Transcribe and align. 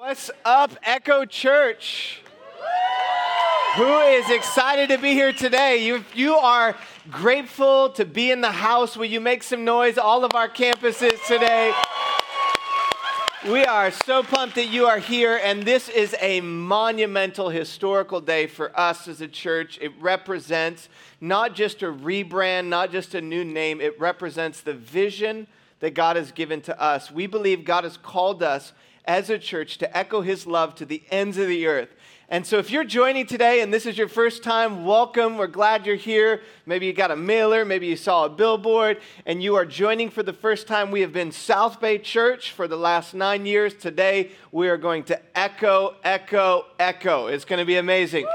What's 0.00 0.30
up, 0.46 0.70
Echo 0.82 1.26
Church? 1.26 2.22
Who 3.76 3.98
is 3.98 4.30
excited 4.30 4.88
to 4.88 4.96
be 4.96 5.12
here 5.12 5.30
today? 5.30 5.84
You, 5.84 6.02
you 6.14 6.36
are 6.36 6.74
grateful 7.10 7.90
to 7.90 8.06
be 8.06 8.30
in 8.30 8.40
the 8.40 8.50
house. 8.50 8.96
Will 8.96 9.04
you 9.04 9.20
make 9.20 9.42
some 9.42 9.66
noise? 9.66 9.98
All 9.98 10.24
of 10.24 10.34
our 10.34 10.48
campuses 10.48 11.22
today. 11.26 11.74
We 13.50 13.66
are 13.66 13.90
so 13.90 14.22
pumped 14.22 14.54
that 14.54 14.68
you 14.68 14.86
are 14.86 15.00
here, 15.00 15.38
and 15.44 15.64
this 15.64 15.90
is 15.90 16.16
a 16.22 16.40
monumental 16.40 17.50
historical 17.50 18.22
day 18.22 18.46
for 18.46 18.74
us 18.80 19.06
as 19.06 19.20
a 19.20 19.28
church. 19.28 19.78
It 19.82 19.92
represents 20.00 20.88
not 21.20 21.54
just 21.54 21.82
a 21.82 21.92
rebrand, 21.92 22.68
not 22.68 22.90
just 22.90 23.14
a 23.14 23.20
new 23.20 23.44
name, 23.44 23.82
it 23.82 24.00
represents 24.00 24.62
the 24.62 24.72
vision 24.72 25.46
that 25.80 25.92
God 25.92 26.16
has 26.16 26.32
given 26.32 26.62
to 26.62 26.80
us. 26.80 27.10
We 27.10 27.26
believe 27.26 27.66
God 27.66 27.84
has 27.84 27.98
called 27.98 28.42
us 28.42 28.72
as 29.10 29.28
a 29.28 29.36
church 29.36 29.76
to 29.76 29.96
echo 29.96 30.20
his 30.20 30.46
love 30.46 30.72
to 30.76 30.84
the 30.84 31.02
ends 31.10 31.36
of 31.36 31.48
the 31.48 31.66
earth. 31.66 31.88
And 32.28 32.46
so, 32.46 32.58
if 32.58 32.70
you're 32.70 32.84
joining 32.84 33.26
today 33.26 33.60
and 33.60 33.74
this 33.74 33.84
is 33.84 33.98
your 33.98 34.06
first 34.06 34.44
time, 34.44 34.84
welcome. 34.84 35.36
We're 35.36 35.48
glad 35.48 35.84
you're 35.84 35.96
here. 35.96 36.42
Maybe 36.64 36.86
you 36.86 36.92
got 36.92 37.10
a 37.10 37.16
mailer, 37.16 37.64
maybe 37.64 37.88
you 37.88 37.96
saw 37.96 38.26
a 38.26 38.28
billboard, 38.28 39.00
and 39.26 39.42
you 39.42 39.56
are 39.56 39.66
joining 39.66 40.10
for 40.10 40.22
the 40.22 40.32
first 40.32 40.68
time. 40.68 40.92
We 40.92 41.00
have 41.00 41.12
been 41.12 41.32
South 41.32 41.80
Bay 41.80 41.98
Church 41.98 42.52
for 42.52 42.68
the 42.68 42.76
last 42.76 43.12
nine 43.12 43.46
years. 43.46 43.74
Today, 43.74 44.30
we 44.52 44.68
are 44.68 44.76
going 44.76 45.02
to 45.04 45.20
echo, 45.36 45.96
echo, 46.04 46.66
echo. 46.78 47.26
It's 47.26 47.44
going 47.44 47.58
to 47.58 47.64
be 47.64 47.78
amazing. 47.78 48.28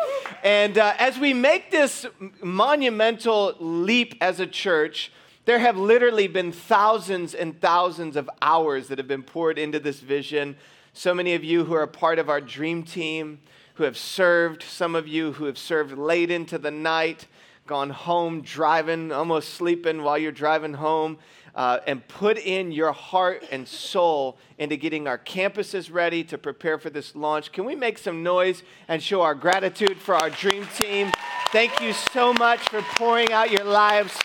And 0.43 0.77
uh, 0.77 0.93
as 0.99 1.17
we 1.17 1.33
make 1.33 1.71
this 1.71 2.05
monumental 2.43 3.55
leap 3.61 4.17
as 4.19 4.41
a 4.41 4.45
church, 4.45 5.09
there 5.45 5.59
have 5.59 5.77
literally 5.77 6.27
been 6.27 6.51
thousands 6.51 7.35
and 7.35 7.59
thousands 7.61 8.15
of 8.15 8.29
hours 8.41 8.87
that 8.87 8.97
have 8.97 9.07
been 9.07 9.23
poured 9.23 9.57
into 9.59 9.79
this 9.79 9.99
vision. 9.99 10.55
So 10.93 11.13
many 11.13 11.35
of 11.35 11.43
you 11.43 11.65
who 11.65 11.75
are 11.75 11.87
part 11.87 12.17
of 12.19 12.29
our 12.29 12.41
dream 12.41 12.83
team, 12.83 13.39
who 13.75 13.83
have 13.83 13.97
served, 13.97 14.63
some 14.63 14.95
of 14.95 15.07
you 15.07 15.33
who 15.33 15.45
have 15.45 15.57
served 15.57 15.97
late 15.97 16.31
into 16.31 16.57
the 16.57 16.71
night, 16.71 17.27
gone 17.67 17.91
home 17.91 18.41
driving, 18.41 19.11
almost 19.11 19.53
sleeping 19.53 20.01
while 20.01 20.17
you're 20.17 20.31
driving 20.31 20.73
home, 20.73 21.17
uh, 21.53 21.79
and 21.85 22.05
put 22.07 22.37
in 22.37 22.71
your 22.71 22.91
heart 22.91 23.45
and 23.51 23.67
soul 23.67 24.37
into 24.57 24.75
getting 24.75 25.07
our 25.07 25.17
campuses 25.17 25.93
ready 25.93 26.23
to 26.23 26.37
prepare 26.37 26.77
for 26.77 26.89
this 26.89 27.15
launch. 27.15 27.51
Can 27.51 27.65
we 27.65 27.75
make 27.75 27.97
some 27.97 28.23
noise 28.23 28.63
and 28.87 29.01
show 29.01 29.21
our 29.21 29.35
gratitude 29.35 29.97
for 29.97 30.15
our 30.15 30.29
dream 30.29 30.67
team? 30.75 31.11
Thank 31.51 31.79
you 31.81 31.93
so 31.93 32.33
much 32.33 32.59
for 32.69 32.81
pouring 32.81 33.31
out 33.31 33.51
your 33.51 33.63
lives 33.63 34.17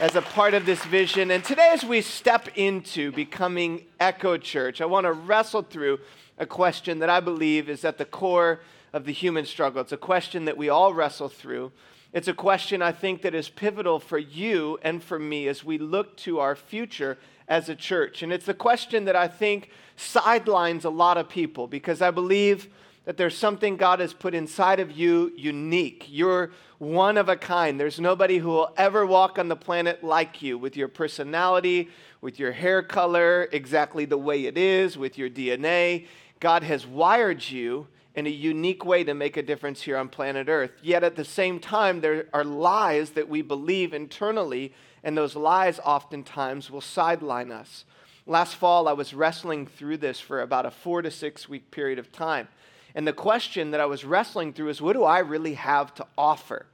as 0.00 0.16
a 0.16 0.22
part 0.22 0.54
of 0.54 0.64
this 0.64 0.82
vision. 0.86 1.30
And 1.30 1.44
today, 1.44 1.68
as 1.74 1.84
we 1.84 2.00
step 2.00 2.48
into 2.56 3.12
becoming 3.12 3.84
Echo 4.00 4.38
Church, 4.38 4.80
I 4.80 4.86
want 4.86 5.04
to 5.04 5.12
wrestle 5.12 5.60
through 5.60 6.00
a 6.38 6.46
question 6.46 7.00
that 7.00 7.10
I 7.10 7.20
believe 7.20 7.68
is 7.68 7.84
at 7.84 7.98
the 7.98 8.06
core 8.06 8.60
of 8.94 9.04
the 9.04 9.12
human 9.12 9.44
struggle. 9.44 9.82
It's 9.82 9.92
a 9.92 9.98
question 9.98 10.46
that 10.46 10.56
we 10.56 10.70
all 10.70 10.94
wrestle 10.94 11.28
through. 11.28 11.72
It's 12.14 12.28
a 12.28 12.32
question 12.32 12.80
I 12.80 12.92
think 12.92 13.20
that 13.20 13.34
is 13.34 13.50
pivotal 13.50 14.00
for 14.00 14.16
you 14.16 14.78
and 14.80 15.04
for 15.04 15.18
me 15.18 15.48
as 15.48 15.64
we 15.64 15.76
look 15.76 16.16
to 16.18 16.40
our 16.40 16.56
future 16.56 17.18
as 17.46 17.68
a 17.68 17.74
church. 17.74 18.22
And 18.22 18.32
it's 18.32 18.46
the 18.46 18.54
question 18.54 19.04
that 19.04 19.16
I 19.16 19.28
think 19.28 19.68
sidelines 19.96 20.86
a 20.86 20.90
lot 20.90 21.18
of 21.18 21.28
people 21.28 21.66
because 21.66 22.00
I 22.00 22.10
believe 22.10 22.70
that 23.04 23.16
there's 23.16 23.36
something 23.36 23.76
God 23.76 24.00
has 24.00 24.12
put 24.12 24.34
inside 24.34 24.80
of 24.80 24.90
you 24.90 25.32
unique. 25.36 26.06
You're 26.08 26.50
one 26.78 27.16
of 27.16 27.28
a 27.28 27.36
kind. 27.36 27.78
There's 27.78 28.00
nobody 28.00 28.38
who 28.38 28.48
will 28.48 28.72
ever 28.76 29.04
walk 29.06 29.38
on 29.38 29.48
the 29.48 29.56
planet 29.56 30.04
like 30.04 30.42
you 30.42 30.58
with 30.58 30.76
your 30.76 30.88
personality, 30.88 31.88
with 32.20 32.38
your 32.38 32.52
hair 32.52 32.82
color, 32.82 33.48
exactly 33.52 34.04
the 34.04 34.18
way 34.18 34.46
it 34.46 34.56
is, 34.56 34.96
with 34.96 35.18
your 35.18 35.30
DNA. 35.30 36.06
God 36.40 36.62
has 36.62 36.86
wired 36.86 37.48
you 37.48 37.86
in 38.14 38.26
a 38.26 38.30
unique 38.30 38.84
way 38.84 39.04
to 39.04 39.14
make 39.14 39.36
a 39.36 39.42
difference 39.42 39.82
here 39.82 39.96
on 39.96 40.08
planet 40.08 40.48
Earth. 40.48 40.72
Yet 40.82 41.04
at 41.04 41.16
the 41.16 41.24
same 41.24 41.60
time, 41.60 42.00
there 42.00 42.26
are 42.32 42.44
lies 42.44 43.10
that 43.10 43.28
we 43.28 43.42
believe 43.42 43.94
internally, 43.94 44.74
and 45.04 45.16
those 45.16 45.36
lies 45.36 45.78
oftentimes 45.84 46.70
will 46.70 46.80
sideline 46.80 47.52
us. 47.52 47.84
Last 48.26 48.56
fall, 48.56 48.88
I 48.88 48.92
was 48.92 49.14
wrestling 49.14 49.66
through 49.66 49.98
this 49.98 50.20
for 50.20 50.42
about 50.42 50.66
a 50.66 50.70
four 50.70 51.02
to 51.02 51.10
six 51.10 51.48
week 51.48 51.70
period 51.70 51.98
of 51.98 52.12
time. 52.12 52.48
And 52.94 53.06
the 53.06 53.12
question 53.12 53.70
that 53.70 53.80
I 53.80 53.86
was 53.86 54.04
wrestling 54.04 54.52
through 54.52 54.68
is 54.68 54.82
what 54.82 54.94
do 54.94 55.04
I 55.04 55.20
really 55.20 55.54
have 55.54 55.94
to 55.94 56.06
offer? 56.18 56.66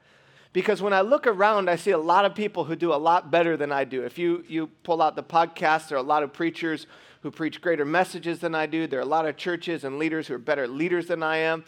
Because 0.53 0.81
when 0.81 0.95
I 0.95 1.03
look 1.03 1.27
around, 1.27 1.69
I 1.69 1.77
see 1.77 1.91
a 1.91 1.99
lot 1.99 2.25
of 2.25 2.35
people 2.35 2.65
who 2.65 2.77
do 2.77 2.93
a 2.93 2.97
lot 2.97 3.31
better 3.31 3.59
than 3.59 3.73
I 3.73 3.85
do. 3.85 4.05
If 4.05 4.17
you, 4.17 4.43
you 4.49 4.69
pull 4.85 5.03
out 5.03 5.15
the 5.15 5.23
podcast, 5.23 5.89
there 5.89 5.99
are 5.99 6.01
a 6.01 6.07
lot 6.07 6.23
of 6.23 6.33
preachers 6.33 6.87
who 7.21 7.31
preach 7.31 7.61
greater 7.61 7.85
messages 7.85 8.39
than 8.39 8.55
I 8.55 8.65
do. 8.65 8.87
There 8.87 8.99
are 8.99 9.03
a 9.03 9.05
lot 9.05 9.27
of 9.27 9.37
churches 9.37 9.85
and 9.85 9.99
leaders 9.99 10.29
who 10.29 10.35
are 10.35 10.39
better 10.39 10.67
leaders 10.67 11.09
than 11.09 11.23
I 11.23 11.39
am. 11.39 11.65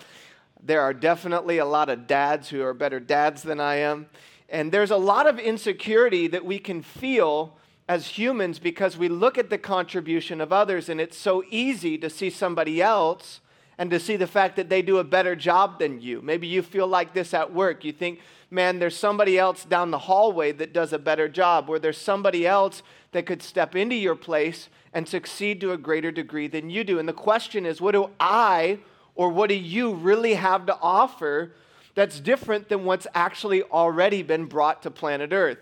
There 0.63 0.81
are 0.81 0.95
definitely 0.95 1.59
a 1.59 1.67
lot 1.67 1.91
of 1.91 2.07
dads 2.07 2.49
who 2.49 2.63
are 2.63 2.73
better 2.73 2.99
dads 2.99 3.43
than 3.43 3.61
I 3.61 3.77
am. 3.77 4.07
And 4.49 4.73
there's 4.73 4.91
a 4.91 4.97
lot 4.97 5.27
of 5.27 5.39
insecurity 5.39 6.27
that 6.29 6.45
we 6.45 6.59
can 6.59 6.81
feel 6.81 7.59
as 7.89 8.07
humans 8.07 8.59
because 8.59 8.97
we 8.97 9.09
look 9.09 9.37
at 9.37 9.51
the 9.51 9.59
contribution 9.59 10.41
of 10.41 10.53
others, 10.53 10.89
and 10.89 11.01
it's 11.01 11.17
so 11.17 11.43
easy 11.51 11.99
to 11.99 12.09
see 12.09 12.31
somebody 12.31 12.81
else 12.81 13.41
and 13.79 13.91
to 13.91 14.01
see 14.01 14.17
the 14.17 14.27
fact 14.27 14.57
that 14.57 14.69
they 14.69 14.83
do 14.83 14.99
a 14.99 15.05
better 15.05 15.37
job 15.37 15.79
than 15.79 16.01
you. 16.01 16.21
Maybe 16.21 16.49
you 16.49 16.63
feel 16.63 16.89
like 16.89 17.15
this 17.15 17.33
at 17.33 17.55
work. 17.55 17.85
You 17.85 17.93
think, 17.93 18.21
man, 18.51 18.81
there's 18.81 18.97
somebody 18.97 19.39
else 19.39 19.65
down 19.65 19.93
the 19.93 19.99
hallway 19.99 20.51
that 20.53 20.73
does 20.73 20.93
a 20.93 20.99
better 20.99 21.29
job, 21.29 21.71
or 21.71 21.79
there's 21.79 21.99
somebody 21.99 22.47
else 22.47 22.83
that 23.13 23.25
could 23.25 23.43
step 23.43 23.77
into 23.77 23.95
your 23.95 24.17
place 24.17 24.69
and 24.93 25.09
succeed 25.09 25.61
to 25.61 25.73
a 25.73 25.79
greater 25.79 26.11
degree 26.11 26.49
than 26.49 26.71
you 26.71 26.83
do. 26.83 26.99
And 26.99 27.09
the 27.09 27.13
question 27.13 27.65
is, 27.65 27.81
what 27.81 27.93
do 27.93 28.11
I 28.19 28.81
or 29.15 29.29
what 29.31 29.49
do 29.49 29.55
you 29.55 29.95
really 29.95 30.35
have 30.35 30.67
to 30.67 30.79
offer 30.81 31.53
that's 31.95 32.21
different 32.21 32.69
than 32.69 32.85
what's 32.85 33.07
actually 33.15 33.63
already 33.65 34.23
been 34.23 34.45
brought 34.47 34.83
to 34.83 34.91
planet 34.91 35.33
Earth? 35.33 35.59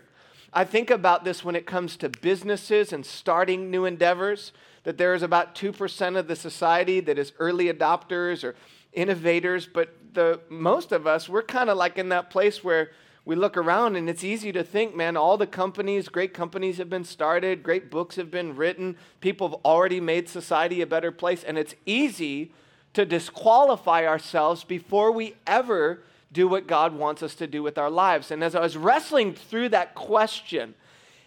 I 0.52 0.64
think 0.64 0.90
about 0.90 1.24
this 1.24 1.44
when 1.44 1.56
it 1.56 1.66
comes 1.66 1.96
to 1.98 2.08
businesses 2.08 2.92
and 2.92 3.04
starting 3.04 3.70
new 3.70 3.84
endeavors 3.84 4.52
that 4.86 4.98
there 4.98 5.14
is 5.14 5.24
about 5.24 5.56
2% 5.56 6.16
of 6.16 6.28
the 6.28 6.36
society 6.36 7.00
that 7.00 7.18
is 7.18 7.32
early 7.40 7.64
adopters 7.64 8.44
or 8.44 8.54
innovators, 8.92 9.66
but 9.66 9.92
the 10.14 10.38
most 10.48 10.92
of 10.92 11.08
us, 11.08 11.28
we're 11.28 11.42
kind 11.42 11.68
of 11.68 11.76
like 11.76 11.98
in 11.98 12.08
that 12.10 12.30
place 12.30 12.62
where 12.62 12.92
we 13.24 13.34
look 13.34 13.56
around 13.56 13.96
and 13.96 14.08
it's 14.08 14.22
easy 14.22 14.52
to 14.52 14.62
think, 14.62 14.94
man, 14.94 15.16
all 15.16 15.36
the 15.36 15.46
companies, 15.46 16.08
great 16.08 16.32
companies 16.32 16.78
have 16.78 16.88
been 16.88 17.02
started, 17.02 17.64
great 17.64 17.90
books 17.90 18.14
have 18.14 18.30
been 18.30 18.54
written, 18.54 18.96
people 19.20 19.48
have 19.48 19.58
already 19.64 19.98
made 19.98 20.28
society 20.28 20.80
a 20.80 20.86
better 20.86 21.10
place, 21.10 21.42
and 21.42 21.58
it's 21.58 21.74
easy 21.84 22.52
to 22.92 23.04
disqualify 23.04 24.06
ourselves 24.06 24.62
before 24.62 25.10
we 25.10 25.34
ever 25.48 26.04
do 26.30 26.46
what 26.46 26.68
God 26.68 26.94
wants 26.94 27.24
us 27.24 27.34
to 27.34 27.48
do 27.48 27.60
with 27.60 27.76
our 27.76 27.90
lives. 27.90 28.30
And 28.30 28.44
as 28.44 28.54
I 28.54 28.60
was 28.60 28.76
wrestling 28.76 29.34
through 29.34 29.70
that 29.70 29.96
question, 29.96 30.76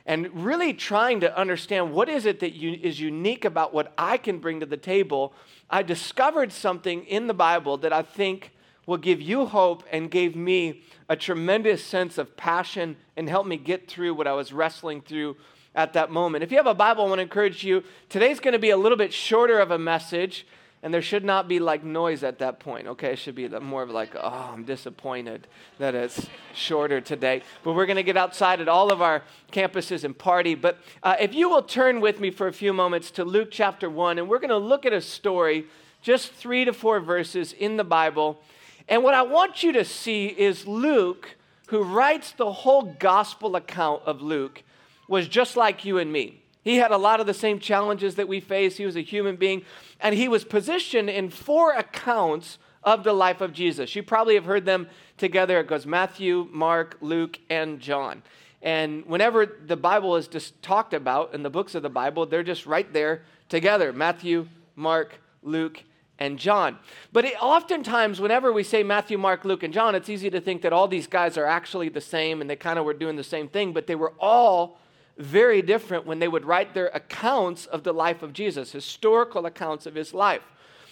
and 0.09 0.43
really 0.43 0.73
trying 0.73 1.19
to 1.19 1.37
understand 1.37 1.93
what 1.93 2.09
is 2.09 2.25
it 2.25 2.39
that 2.39 2.53
you, 2.53 2.79
is 2.81 2.99
unique 2.99 3.45
about 3.45 3.75
what 3.75 3.93
I 3.95 4.17
can 4.17 4.39
bring 4.39 4.59
to 4.59 4.65
the 4.65 4.75
table, 4.75 5.33
I 5.69 5.83
discovered 5.83 6.51
something 6.51 7.05
in 7.05 7.27
the 7.27 7.33
Bible 7.35 7.77
that 7.77 7.93
I 7.93 8.01
think 8.01 8.51
will 8.87 8.97
give 8.97 9.21
you 9.21 9.45
hope 9.45 9.83
and 9.91 10.09
gave 10.09 10.35
me 10.35 10.81
a 11.09 11.15
tremendous 11.15 11.83
sense 11.83 12.17
of 12.17 12.35
passion 12.35 12.97
and 13.17 13.29
helped 13.29 13.47
me 13.47 13.55
get 13.55 13.87
through 13.87 14.15
what 14.15 14.25
I 14.25 14.33
was 14.33 14.51
wrestling 14.51 15.01
through 15.01 15.37
at 15.75 15.93
that 15.93 16.09
moment. 16.09 16.43
If 16.43 16.49
you 16.49 16.57
have 16.57 16.65
a 16.65 16.73
Bible, 16.73 17.05
I 17.05 17.09
want 17.09 17.19
to 17.19 17.23
encourage 17.23 17.63
you. 17.63 17.83
Today's 18.09 18.39
going 18.39 18.53
to 18.53 18.59
be 18.59 18.71
a 18.71 18.77
little 18.77 18.97
bit 18.97 19.13
shorter 19.13 19.59
of 19.59 19.69
a 19.69 19.77
message 19.77 20.47
and 20.81 20.93
there 20.93 21.01
should 21.01 21.25
not 21.25 21.49
be 21.49 21.59
like 21.59 21.83
noise 21.83 22.23
at 22.23 22.39
that 22.39 22.59
point, 22.59 22.87
okay? 22.87 23.11
It 23.11 23.19
should 23.19 23.35
be 23.35 23.47
more 23.47 23.83
of 23.83 23.89
like, 23.89 24.15
oh, 24.15 24.51
I'm 24.53 24.63
disappointed 24.63 25.45
that 25.77 25.93
it's 25.93 26.27
shorter 26.53 27.01
today. 27.01 27.43
But 27.63 27.73
we're 27.73 27.85
going 27.85 27.97
to 27.97 28.03
get 28.03 28.15
outside 28.15 28.61
at 28.61 28.69
all 28.69 28.91
of 28.91 29.01
our 29.01 29.23
campuses 29.51 30.05
and 30.05 30.17
party. 30.17 30.55
But 30.55 30.77
uh, 31.03 31.17
if 31.19 31.33
you 31.33 31.49
will 31.49 31.63
turn 31.63 31.99
with 31.99 32.21
me 32.21 32.31
for 32.31 32.47
a 32.47 32.53
few 32.53 32.71
moments 32.71 33.11
to 33.11 33.25
Luke 33.25 33.49
chapter 33.51 33.89
1, 33.89 34.19
and 34.19 34.29
we're 34.29 34.39
going 34.39 34.49
to 34.49 34.57
look 34.57 34.85
at 34.85 34.93
a 34.93 35.01
story, 35.01 35.65
just 36.01 36.31
three 36.31 36.63
to 36.63 36.71
four 36.71 37.01
verses 37.01 37.51
in 37.51 37.75
the 37.75 37.83
Bible. 37.83 38.39
And 38.87 39.03
what 39.03 39.13
I 39.13 39.23
want 39.23 39.63
you 39.63 39.73
to 39.73 39.83
see 39.83 40.27
is 40.27 40.65
Luke, 40.65 41.35
who 41.67 41.83
writes 41.83 42.31
the 42.31 42.51
whole 42.53 42.95
gospel 42.99 43.57
account 43.57 44.03
of 44.05 44.21
Luke, 44.21 44.63
was 45.09 45.27
just 45.27 45.57
like 45.57 45.83
you 45.83 45.97
and 45.97 46.11
me. 46.11 46.38
He 46.61 46.77
had 46.77 46.91
a 46.91 46.97
lot 46.97 47.19
of 47.19 47.27
the 47.27 47.33
same 47.33 47.59
challenges 47.59 48.15
that 48.15 48.27
we 48.27 48.39
face. 48.39 48.77
He 48.77 48.85
was 48.85 48.95
a 48.95 49.01
human 49.01 49.37
being, 49.37 49.63
and 49.99 50.13
he 50.15 50.27
was 50.27 50.43
positioned 50.43 51.09
in 51.09 51.29
four 51.29 51.73
accounts 51.73 52.57
of 52.83 53.03
the 53.03 53.13
life 53.13 53.41
of 53.41 53.53
Jesus. 53.53 53.95
You 53.95 54.03
probably 54.03 54.35
have 54.35 54.45
heard 54.45 54.65
them 54.65 54.87
together. 55.17 55.59
It 55.59 55.67
goes 55.67 55.85
Matthew, 55.85 56.47
Mark, 56.51 56.97
Luke, 57.01 57.39
and 57.49 57.79
John. 57.79 58.23
And 58.61 59.05
whenever 59.05 59.45
the 59.45 59.77
Bible 59.77 60.15
is 60.15 60.27
just 60.27 60.61
talked 60.61 60.93
about 60.93 61.33
in 61.33 61.43
the 61.43 61.49
books 61.49 61.75
of 61.75 61.83
the 61.83 61.89
Bible, 61.89 62.25
they're 62.25 62.43
just 62.43 62.65
right 62.65 62.91
there 62.91 63.23
together 63.47 63.93
Matthew, 63.93 64.47
Mark, 64.75 65.19
Luke, 65.43 65.83
and 66.19 66.37
John. 66.37 66.77
But 67.13 67.25
it, 67.25 67.41
oftentimes, 67.41 68.19
whenever 68.19 68.51
we 68.51 68.63
say 68.63 68.83
Matthew, 68.83 69.17
Mark, 69.17 69.45
Luke, 69.45 69.63
and 69.63 69.73
John, 69.73 69.95
it's 69.95 70.09
easy 70.09 70.29
to 70.29 70.41
think 70.41 70.61
that 70.63 70.73
all 70.73 70.87
these 70.87 71.07
guys 71.07 71.37
are 71.37 71.45
actually 71.45 71.87
the 71.89 72.01
same 72.01 72.41
and 72.41 72.49
they 72.49 72.57
kind 72.57 72.77
of 72.77 72.85
were 72.85 72.93
doing 72.93 73.15
the 73.15 73.23
same 73.23 73.47
thing, 73.47 73.71
but 73.71 73.87
they 73.87 73.95
were 73.95 74.13
all 74.19 74.77
very 75.19 75.61
different 75.61 76.05
when 76.05 76.19
they 76.19 76.27
would 76.27 76.45
write 76.45 76.73
their 76.73 76.87
accounts 76.87 77.65
of 77.65 77.83
the 77.83 77.93
life 77.93 78.23
of 78.23 78.33
Jesus, 78.33 78.71
historical 78.71 79.45
accounts 79.45 79.85
of 79.85 79.93
his 79.93 80.13
life. 80.13 80.41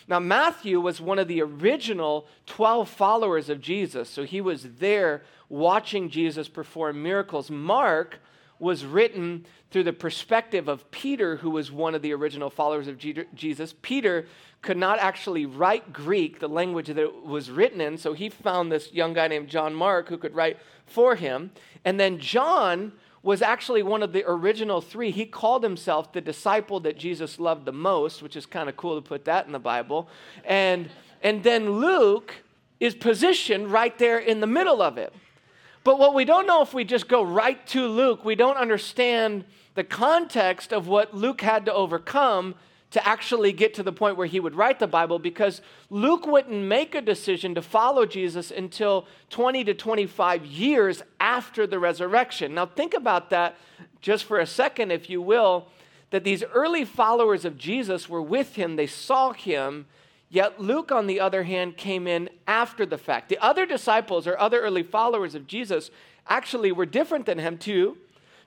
Now, 0.08 0.20
Matthew 0.20 0.80
was 0.80 1.02
one 1.02 1.20
of 1.20 1.28
the 1.28 1.42
original 1.42 2.28
12 2.46 2.90
followers 2.90 3.50
of 3.50 3.62
Jesus, 3.62 4.10
so 4.10 4.24
he 4.24 4.40
was 4.40 4.64
there 4.80 5.24
watching 5.50 6.10
Jesus 6.10 6.48
perform 6.48 7.02
miracles. 7.02 7.50
Mark 7.50 8.20
was 8.60 8.86
written 8.86 9.46
through 9.72 9.84
the 9.84 9.94
perspective 9.94 10.68
of 10.68 10.90
Peter, 10.92 11.38
who 11.38 11.50
was 11.50 11.72
one 11.72 11.94
of 11.94 12.02
the 12.02 12.14
original 12.14 12.50
followers 12.50 12.88
of 12.88 12.98
Jesus. 12.98 13.74
Peter 13.82 14.28
could 14.62 14.78
not 14.78 14.98
actually 15.00 15.46
write 15.46 15.94
Greek, 15.94 16.40
the 16.40 16.50
language 16.50 16.88
that 16.88 16.98
it 16.98 17.26
was 17.26 17.52
written 17.52 17.80
in, 17.80 17.98
so 17.98 18.14
he 18.14 18.30
found 18.30 18.72
this 18.72 18.92
young 18.92 19.14
guy 19.14 19.28
named 19.28 19.48
John 19.48 19.76
Mark 19.76 20.10
who 20.10 20.18
could 20.18 20.36
write 20.36 20.58
for 20.86 21.16
him. 21.16 21.52
And 21.86 22.00
then 22.00 22.18
John 22.18 22.94
was 23.24 23.42
actually 23.42 23.84
one 23.84 24.04
of 24.04 24.14
the 24.14 24.24
original 24.28 24.82
three. 24.82 25.12
He 25.12 25.26
called 25.26 25.64
himself 25.64 26.14
the 26.14 26.22
disciple 26.22 26.80
that 26.82 26.98
Jesus 26.98 27.40
loved 27.40 27.66
the 27.66 27.72
most, 27.72 28.22
which 28.22 28.36
is 28.36 28.46
kind 28.46 28.70
of 28.70 28.78
cool 28.78 28.96
to 28.96 29.02
put 29.02 29.26
that 29.26 29.46
in 29.46 29.52
the 29.52 29.60
Bible. 29.60 30.08
And, 30.46 30.90
and 31.22 31.44
then 31.44 31.70
Luke 31.72 32.36
is 32.80 32.96
positioned 32.96 33.72
right 33.72 33.98
there 33.98 34.20
in 34.20 34.40
the 34.40 34.48
middle 34.48 34.82
of 34.82 34.98
it. 34.98 35.14
But 35.84 36.00
what 36.00 36.14
we 36.14 36.26
don't 36.26 36.46
know 36.46 36.62
if 36.62 36.74
we 36.74 36.84
just 36.84 37.08
go 37.08 37.24
right 37.24 37.66
to 37.68 37.88
Luke, 37.88 38.24
we 38.26 38.36
don't 38.36 38.58
understand 38.58 39.46
the 39.74 39.84
context 39.84 40.74
of 40.74 40.88
what 40.88 41.14
Luke 41.14 41.42
had 41.42 41.66
to 41.66 41.74
overcome 41.74 42.56
to 42.92 43.06
actually 43.06 43.52
get 43.52 43.74
to 43.74 43.84
the 43.84 43.92
point 43.92 44.16
where 44.16 44.28
he 44.28 44.40
would 44.40 44.56
write 44.56 44.80
the 44.80 44.88
Bible 44.88 45.20
because 45.20 45.62
Luke 45.90 46.26
wouldn't 46.26 46.64
make 46.64 46.96
a 46.96 47.02
decision 47.02 47.54
to 47.56 47.62
follow 47.62 48.06
Jesus 48.06 48.50
until 48.50 49.08
20 49.30 49.66
to 49.66 49.74
25 49.74 50.46
years 50.46 51.04
after 51.20 51.68
the 51.68 51.80
resurrection. 51.80 52.54
Now, 52.54 52.66
think 52.66 52.94
about 52.94 53.30
that 53.32 53.58
just 54.02 54.24
for 54.24 54.40
a 54.40 54.46
second, 54.46 54.92
if 54.92 55.10
you 55.10 55.22
will, 55.22 55.68
that 56.12 56.24
these 56.24 56.44
early 56.54 56.86
followers 56.86 57.44
of 57.44 57.58
Jesus 57.58 58.08
were 58.08 58.22
with 58.22 58.56
him, 58.56 58.78
they 58.78 58.88
saw 58.88 59.34
him, 59.34 59.86
Yet 60.30 60.60
Luke, 60.60 60.92
on 60.92 61.08
the 61.08 61.20
other 61.20 61.44
hand, 61.44 61.78
came 61.78 62.06
in 62.06 62.30
after 62.48 62.86
the 62.86 62.98
fact. 62.98 63.30
The 63.30 63.38
other 63.40 63.66
disciples 63.66 64.28
or 64.28 64.38
other 64.38 64.60
early 64.60 64.84
followers 64.84 65.36
of 65.36 65.48
Jesus 65.48 65.90
actually 66.28 66.72
were 66.72 66.86
different 66.86 67.26
than 67.26 67.40
him 67.40 67.58
too, 67.58 67.98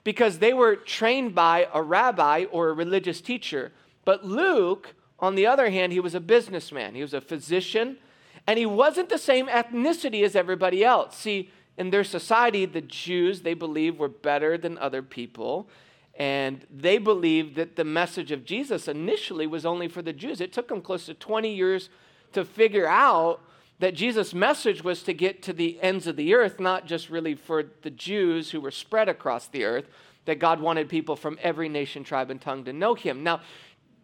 because 0.03 0.39
they 0.39 0.53
were 0.53 0.75
trained 0.75 1.33
by 1.33 1.67
a 1.73 1.81
rabbi 1.81 2.45
or 2.51 2.69
a 2.69 2.73
religious 2.73 3.19
teacher. 3.21 3.71
But 4.05 4.25
Luke, 4.25 4.95
on 5.19 5.35
the 5.35 5.47
other 5.47 5.69
hand, 5.69 5.93
he 5.93 5.99
was 5.99 6.15
a 6.15 6.19
businessman, 6.19 6.95
he 6.95 7.01
was 7.01 7.13
a 7.13 7.21
physician, 7.21 7.97
and 8.47 8.57
he 8.57 8.65
wasn't 8.65 9.09
the 9.09 9.17
same 9.17 9.47
ethnicity 9.47 10.23
as 10.23 10.35
everybody 10.35 10.83
else. 10.83 11.17
See, 11.17 11.51
in 11.77 11.89
their 11.89 12.03
society, 12.03 12.65
the 12.65 12.81
Jews, 12.81 13.41
they 13.41 13.53
believed, 13.53 13.97
were 13.97 14.09
better 14.09 14.57
than 14.57 14.77
other 14.77 15.01
people. 15.01 15.69
And 16.15 16.65
they 16.69 16.97
believed 16.97 17.55
that 17.55 17.75
the 17.75 17.83
message 17.83 18.31
of 18.31 18.45
Jesus 18.45 18.87
initially 18.87 19.47
was 19.47 19.65
only 19.65 19.87
for 19.87 20.01
the 20.01 20.13
Jews. 20.13 20.41
It 20.41 20.51
took 20.53 20.67
them 20.67 20.81
close 20.81 21.05
to 21.05 21.13
20 21.13 21.53
years 21.53 21.89
to 22.33 22.43
figure 22.43 22.87
out 22.87 23.41
that 23.79 23.95
Jesus' 23.95 24.33
message 24.33 24.83
was 24.83 25.01
to 25.03 25.13
get 25.13 25.41
to 25.43 25.53
the 25.53 25.81
ends 25.81 26.05
of 26.05 26.15
the 26.15 26.35
earth, 26.35 26.59
not 26.59 26.85
just 26.85 27.09
really 27.09 27.33
for 27.33 27.63
the 27.81 27.89
Jews 27.89 28.51
who 28.51 28.61
were 28.61 28.71
spread 28.71 29.09
across 29.09 29.47
the 29.47 29.63
earth, 29.63 29.85
that 30.25 30.37
God 30.37 30.59
wanted 30.59 30.87
people 30.87 31.15
from 31.15 31.39
every 31.41 31.67
nation, 31.67 32.03
tribe, 32.03 32.29
and 32.29 32.39
tongue 32.39 32.63
to 32.65 32.73
know 32.73 32.93
him. 32.93 33.23
Now, 33.23 33.41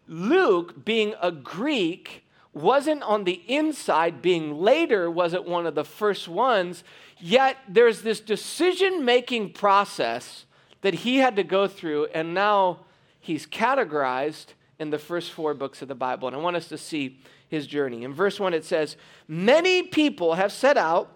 Luke, 0.08 0.84
being 0.84 1.14
a 1.20 1.30
Greek, 1.30 2.24
wasn't 2.52 3.02
on 3.02 3.24
the 3.24 3.42
inside, 3.46 4.22
being 4.22 4.58
later, 4.58 5.10
wasn't 5.10 5.46
one 5.46 5.66
of 5.66 5.74
the 5.74 5.84
first 5.84 6.26
ones, 6.26 6.82
yet 7.20 7.58
there's 7.68 8.02
this 8.02 8.20
decision 8.20 9.04
making 9.04 9.52
process 9.52 10.46
that 10.80 10.94
he 10.94 11.18
had 11.18 11.36
to 11.36 11.44
go 11.44 11.68
through, 11.68 12.06
and 12.06 12.34
now 12.34 12.80
he's 13.20 13.46
categorized 13.46 14.54
in 14.78 14.90
the 14.90 14.98
first 14.98 15.32
four 15.32 15.54
books 15.54 15.82
of 15.82 15.88
the 15.88 15.94
Bible. 15.94 16.28
And 16.28 16.36
I 16.36 16.40
want 16.40 16.56
us 16.56 16.68
to 16.68 16.78
see 16.78 17.20
his 17.48 17.66
journey. 17.66 18.04
In 18.04 18.14
verse 18.14 18.38
1, 18.38 18.54
it 18.54 18.64
says, 18.64 18.96
Many 19.26 19.82
people 19.82 20.34
have 20.34 20.52
set 20.52 20.76
out 20.76 21.10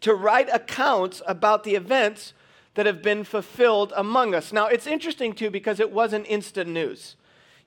to 0.00 0.14
write 0.14 0.48
accounts 0.52 1.20
about 1.26 1.64
the 1.64 1.74
events 1.74 2.32
that 2.74 2.86
have 2.86 3.02
been 3.02 3.24
fulfilled 3.24 3.92
among 3.96 4.34
us. 4.34 4.52
Now, 4.52 4.66
it's 4.66 4.86
interesting 4.86 5.34
too 5.34 5.50
because 5.50 5.80
it 5.80 5.90
wasn't 5.90 6.26
instant 6.28 6.70
news. 6.70 7.16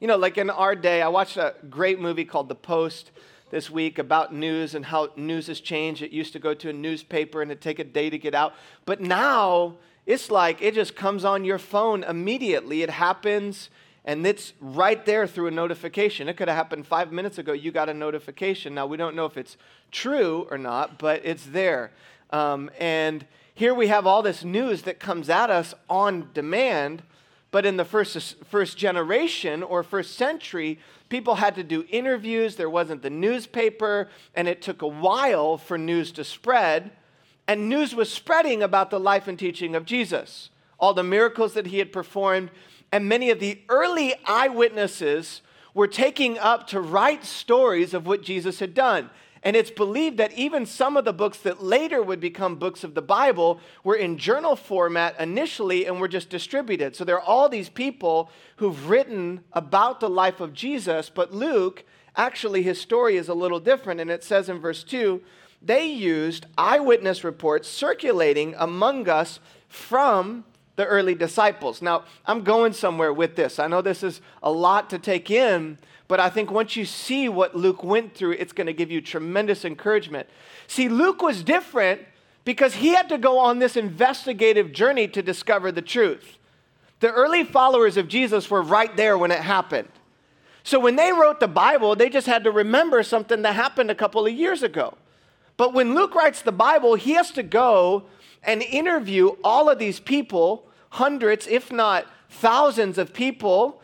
You 0.04 0.08
know, 0.08 0.18
like 0.18 0.38
in 0.38 0.50
our 0.50 0.76
day, 0.76 1.02
I 1.02 1.08
watched 1.08 1.38
a 1.38 1.56
great 1.70 1.98
movie 1.98 2.26
called 2.26 2.50
The 2.50 2.56
Post 2.56 3.12
this 3.52 3.70
week 3.70 3.98
about 3.98 4.34
news 4.36 4.76
and 4.76 4.84
how 4.84 5.12
news 5.16 5.48
has 5.48 5.62
changed. 5.62 6.02
It 6.02 6.12
used 6.12 6.34
to 6.34 6.40
go 6.40 6.54
to 6.56 6.72
a 6.72 6.74
newspaper 6.74 7.42
and 7.42 7.50
it'd 7.50 7.62
take 7.62 7.80
a 7.80 7.86
day 7.86 8.10
to 8.10 8.18
get 8.18 8.36
out. 8.36 8.54
But 8.84 9.00
now 9.00 9.78
it's 10.06 10.30
like 10.30 10.62
it 10.62 10.76
just 10.76 10.98
comes 10.98 11.24
on 11.24 11.46
your 11.46 11.58
phone 11.58 12.04
immediately. 12.04 12.82
It 12.82 12.90
happens 12.90 13.70
and 14.04 14.28
it's 14.28 14.52
right 14.60 15.06
there 15.06 15.26
through 15.26 15.48
a 15.48 15.52
notification. 15.52 16.28
It 16.28 16.36
could 16.36 16.50
have 16.50 16.58
happened 16.58 16.86
five 16.86 17.14
minutes 17.14 17.38
ago. 17.38 17.54
You 17.54 17.72
got 17.72 17.88
a 17.88 17.94
notification. 17.94 18.76
Now, 18.76 18.86
we 18.86 18.98
don't 18.98 19.16
know 19.16 19.26
if 19.26 19.38
it's 19.38 19.56
true 19.90 20.50
or 20.52 20.58
not, 20.58 21.00
but 21.00 21.22
it's 21.24 21.46
there. 21.46 21.92
Um, 22.30 22.70
and 22.78 23.26
here 23.56 23.74
we 23.74 23.88
have 23.88 24.06
all 24.06 24.22
this 24.22 24.44
news 24.44 24.82
that 24.82 25.00
comes 25.00 25.30
at 25.30 25.50
us 25.50 25.74
on 25.90 26.30
demand. 26.34 27.04
But 27.54 27.66
in 27.66 27.78
the 27.78 27.86
first, 27.86 28.44
first 28.50 28.78
generation 28.78 29.64
or 29.64 29.82
first 29.82 30.16
century, 30.16 30.78
people 31.08 31.36
had 31.36 31.56
to 31.56 31.64
do 31.64 31.86
interviews. 31.90 32.58
There 32.58 32.70
wasn't 32.70 33.02
the 33.02 33.10
newspaper, 33.10 34.10
and 34.36 34.50
it 34.50 34.62
took 34.62 34.82
a 34.82 34.88
while 34.88 35.58
for 35.58 35.78
news 35.78 36.12
to 36.14 36.26
spread 36.26 36.92
and 37.48 37.70
news 37.70 37.94
was 37.94 38.12
spreading 38.12 38.64
about 38.64 38.90
the 38.90 39.00
life 39.00 39.28
and 39.28 39.38
teaching 39.38 39.76
of 39.76 39.86
Jesus, 39.86 40.50
all 40.80 40.94
the 40.94 41.04
miracles 41.04 41.54
that 41.54 41.68
he 41.68 41.80
had 41.80 41.92
performed, 41.92 42.52
and 42.92 43.10
many 43.10 43.30
of 43.30 43.40
the 43.40 43.60
early 43.70 44.14
eyewitnesses 44.26 45.42
were 45.74 45.88
taking 45.88 46.38
up 46.38 46.68
to 46.68 46.80
write 46.80 47.26
stories 47.26 47.94
of 47.94 48.06
what 48.06 48.22
Jesus 48.22 48.60
had 48.60 48.74
done. 48.74 49.10
And 49.44 49.56
it's 49.57 49.72
believed 49.72 50.18
that 50.18 50.31
even 50.34 50.66
some 50.66 50.95
of 50.95 51.04
the 51.04 51.13
books 51.13 51.38
that 51.40 51.62
later 51.62 52.01
would 52.01 52.22
become 52.22 52.56
books 52.56 52.84
of 52.84 52.95
the 52.95 53.01
Bible 53.01 53.60
were 53.84 53.95
in 53.95 54.18
journal 54.18 54.56
format 54.56 55.19
initially 55.19 55.86
and 55.86 56.00
were 56.00 56.07
just 56.07 56.30
distributed. 56.30 56.95
So 56.95 57.04
there 57.04 57.18
are 57.18 57.22
all 57.22 57.50
these 57.50 57.69
people 57.69 58.30
who've 58.56 58.90
written 58.90 59.44
about 59.51 60.00
the 60.00 60.10
life 60.10 60.40
of 60.40 60.54
Jesus, 60.54 61.10
but 61.10 61.34
Luke, 61.34 61.84
actually, 62.16 62.63
his 62.63 62.80
story 62.80 63.18
is 63.18 63.28
a 63.28 63.34
little 63.34 63.60
different. 63.60 64.00
And 64.00 64.10
it 64.10 64.24
says 64.24 64.48
in 64.48 64.60
verse 64.60 64.84
2 64.84 65.22
they 65.63 65.86
used 65.86 66.45
eyewitness 66.57 67.24
reports 67.24 67.69
circulating 67.69 68.54
among 68.57 69.07
us 69.07 69.40
from 69.69 70.44
the 70.75 70.86
early 70.86 71.16
disciples. 71.16 71.81
Now, 71.81 72.04
I'm 72.25 72.44
going 72.44 72.74
somewhere 72.74 73.13
with 73.13 73.36
this. 73.36 73.60
I 73.60 73.68
know 73.68 73.81
this 73.81 74.04
is 74.04 74.22
a 74.42 74.51
lot 74.51 74.90
to 74.90 75.00
take 75.00 75.31
in, 75.31 75.78
but 76.08 76.20
I 76.20 76.30
think 76.30 76.52
once 76.52 76.76
you 76.76 76.86
see 76.86 77.30
what 77.30 77.56
Luke 77.56 77.84
went 77.84 78.14
through, 78.16 78.34
it's 78.34 78.54
going 78.54 78.68
to 78.68 78.74
give 78.74 78.92
you 78.92 79.02
tremendous 79.02 79.66
encouragement. 79.66 80.28
See, 80.68 80.90
Luke 80.90 81.22
was 81.22 81.44
different 81.44 82.02
because 82.45 82.76
he 82.76 82.90
had 82.90 83.10
to 83.10 83.18
go 83.18 83.40
on 83.40 83.60
this 83.60 83.78
investigative 83.78 84.74
journey 84.74 85.07
to 85.07 85.22
discover 85.22 85.72
the 85.72 85.81
truth. 85.81 86.38
The 87.00 87.12
early 87.12 87.44
followers 87.44 87.98
of 87.98 88.07
Jesus 88.07 88.50
were 88.50 88.62
right 88.62 88.95
there 88.95 89.18
when 89.18 89.31
it 89.31 89.40
happened. 89.40 89.90
So 90.64 90.80
when 90.80 90.95
they 90.95 91.12
wrote 91.12 91.40
the 91.40 91.48
Bible, 91.48 91.95
they 91.95 92.10
just 92.10 92.28
had 92.28 92.44
to 92.45 92.52
remember 92.52 93.04
something 93.04 93.42
that 93.42 93.56
happened 93.56 93.92
a 93.92 93.95
couple 93.95 94.26
of 94.26 94.31
years 94.31 94.64
ago. 94.64 94.95
But 95.57 95.74
when 95.74 95.94
Luke 95.94 96.16
writes 96.16 96.42
the 96.42 96.52
Bible, 96.52 96.95
he 96.95 97.14
has 97.14 97.31
to 97.31 97.44
go 97.44 98.04
and 98.44 98.62
interview 98.62 99.36
all 99.44 99.69
of 99.69 99.80
these 99.80 100.00
people, 100.00 100.68
hundreds, 100.92 101.48
if 101.48 101.72
not 101.72 102.06
thousands 102.30 102.98
of 102.98 103.14
people. 103.14 103.81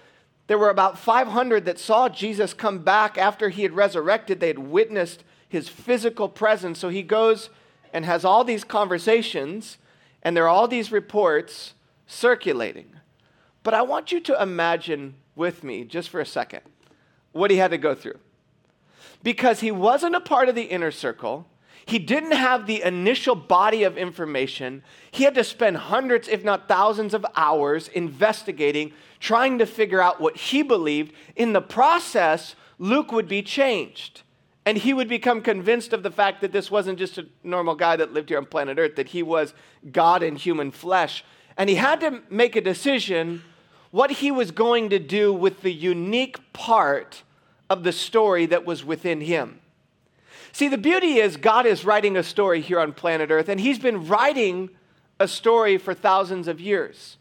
There 0.49 0.57
were 0.57 0.71
about 0.71 0.97
500 0.97 1.65
that 1.65 1.77
saw 1.77 2.09
Jesus 2.09 2.55
come 2.55 2.79
back 2.79 3.19
after 3.19 3.49
he 3.49 3.61
had 3.61 3.73
resurrected. 3.73 4.39
They 4.39 4.47
had 4.47 4.57
witnessed 4.57 5.23
his 5.47 5.69
physical 5.69 6.27
presence. 6.27 6.79
So 6.79 6.89
he 6.89 7.03
goes 7.03 7.51
and 7.93 8.03
has 8.03 8.25
all 8.25 8.43
these 8.43 8.63
conversations, 8.63 9.77
and 10.23 10.35
there 10.35 10.45
are 10.45 10.49
all 10.49 10.67
these 10.67 10.91
reports 10.91 11.75
circulating. 12.07 12.87
But 13.61 13.75
I 13.75 13.83
want 13.83 14.11
you 14.11 14.19
to 14.21 14.41
imagine 14.41 15.13
with 15.35 15.63
me, 15.63 15.83
just 15.83 16.09
for 16.09 16.19
a 16.19 16.25
second, 16.25 16.61
what 17.31 17.51
he 17.51 17.57
had 17.57 17.69
to 17.69 17.77
go 17.77 17.93
through. 17.93 18.17
Because 19.21 19.59
he 19.59 19.69
wasn't 19.69 20.15
a 20.15 20.19
part 20.19 20.49
of 20.49 20.55
the 20.55 20.63
inner 20.63 20.89
circle, 20.89 21.45
he 21.85 21.99
didn't 21.99 22.33
have 22.33 22.67
the 22.67 22.81
initial 22.81 23.35
body 23.35 23.83
of 23.83 23.97
information. 23.97 24.83
He 25.11 25.23
had 25.23 25.35
to 25.35 25.43
spend 25.43 25.77
hundreds, 25.77 26.27
if 26.27 26.43
not 26.43 26.67
thousands, 26.67 27.13
of 27.13 27.25
hours 27.35 27.87
investigating, 27.89 28.93
trying 29.19 29.59
to 29.59 29.65
figure 29.65 30.01
out 30.01 30.21
what 30.21 30.37
he 30.37 30.61
believed. 30.61 31.13
In 31.35 31.53
the 31.53 31.61
process, 31.61 32.55
Luke 32.77 33.11
would 33.11 33.27
be 33.27 33.41
changed. 33.41 34.21
And 34.65 34.77
he 34.77 34.93
would 34.93 35.07
become 35.07 35.41
convinced 35.41 35.93
of 35.93 36.03
the 36.03 36.11
fact 36.11 36.41
that 36.41 36.51
this 36.51 36.69
wasn't 36.69 36.99
just 36.99 37.17
a 37.17 37.25
normal 37.43 37.73
guy 37.73 37.95
that 37.95 38.13
lived 38.13 38.29
here 38.29 38.37
on 38.37 38.45
planet 38.45 38.77
Earth, 38.77 38.97
that 38.97 39.09
he 39.09 39.23
was 39.23 39.53
God 39.91 40.21
in 40.21 40.35
human 40.35 40.69
flesh. 40.69 41.23
And 41.57 41.69
he 41.69 41.75
had 41.75 41.99
to 42.01 42.21
make 42.29 42.55
a 42.55 42.61
decision 42.61 43.41
what 43.91 44.11
he 44.11 44.29
was 44.29 44.51
going 44.51 44.89
to 44.91 44.99
do 44.99 45.33
with 45.33 45.61
the 45.61 45.73
unique 45.73 46.53
part 46.53 47.23
of 47.69 47.83
the 47.83 47.91
story 47.91 48.45
that 48.45 48.65
was 48.65 48.83
within 48.85 49.21
him. 49.21 49.59
See, 50.51 50.67
the 50.67 50.77
beauty 50.77 51.17
is 51.17 51.37
God 51.37 51.65
is 51.65 51.85
writing 51.85 52.17
a 52.17 52.23
story 52.23 52.61
here 52.61 52.79
on 52.79 52.93
planet 52.93 53.31
Earth, 53.31 53.49
and 53.49 53.59
He's 53.59 53.79
been 53.79 54.07
writing 54.07 54.69
a 55.19 55.27
story 55.27 55.77
for 55.77 55.93
thousands 55.93 56.47
of 56.47 56.59
years. 56.59 57.17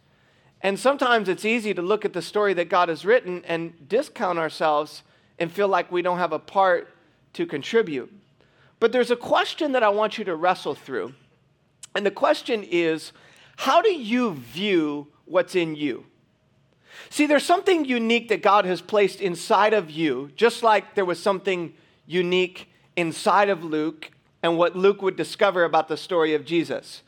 And 0.61 0.79
sometimes 0.79 1.29
it's 1.29 1.45
easy 1.45 1.73
to 1.75 1.83
look 1.83 2.05
at 2.05 2.13
the 2.13 2.23
story 2.23 2.55
that 2.55 2.69
God 2.69 2.89
has 2.89 3.05
written 3.05 3.45
and 3.47 3.89
discount 3.89 4.39
ourselves 4.39 5.03
and 5.39 5.53
feel 5.53 5.69
like 5.69 5.93
we 5.93 6.03
don't 6.03 6.19
have 6.19 6.33
a 6.33 6.39
part 6.39 6.89
to 7.35 7.47
contribute. 7.47 8.13
But 8.81 8.93
there's 8.93 9.11
a 9.11 9.17
question 9.17 9.73
that 9.73 9.83
I 9.83 9.89
want 9.89 10.19
you 10.19 10.25
to 10.25 10.35
wrestle 10.35 10.75
through. 10.75 11.15
And 11.95 12.05
the 12.05 12.11
question 12.11 12.65
is 12.65 13.13
how 13.57 13.83
do 13.83 13.93
you 13.93 14.35
view 14.35 15.09
what's 15.25 15.55
in 15.55 15.75
you? 15.75 16.07
See, 17.11 17.27
there's 17.27 17.45
something 17.45 17.85
unique 17.85 18.29
that 18.29 18.43
God 18.43 18.65
has 18.65 18.81
placed 18.81 19.21
inside 19.21 19.73
of 19.73 19.91
you, 19.91 20.31
just 20.37 20.63
like 20.63 20.95
there 20.95 21.05
was 21.05 21.21
something 21.21 21.75
unique 22.07 22.69
inside 22.99 23.49
of 23.49 23.63
Luke 23.63 24.11
and 24.43 24.59
what 24.59 24.75
Luke 24.75 25.03
would 25.03 25.15
discover 25.15 25.63
about 25.63 25.87
the 25.87 25.97
story 25.97 26.35
of 26.35 26.45
Jesus. 26.45 27.03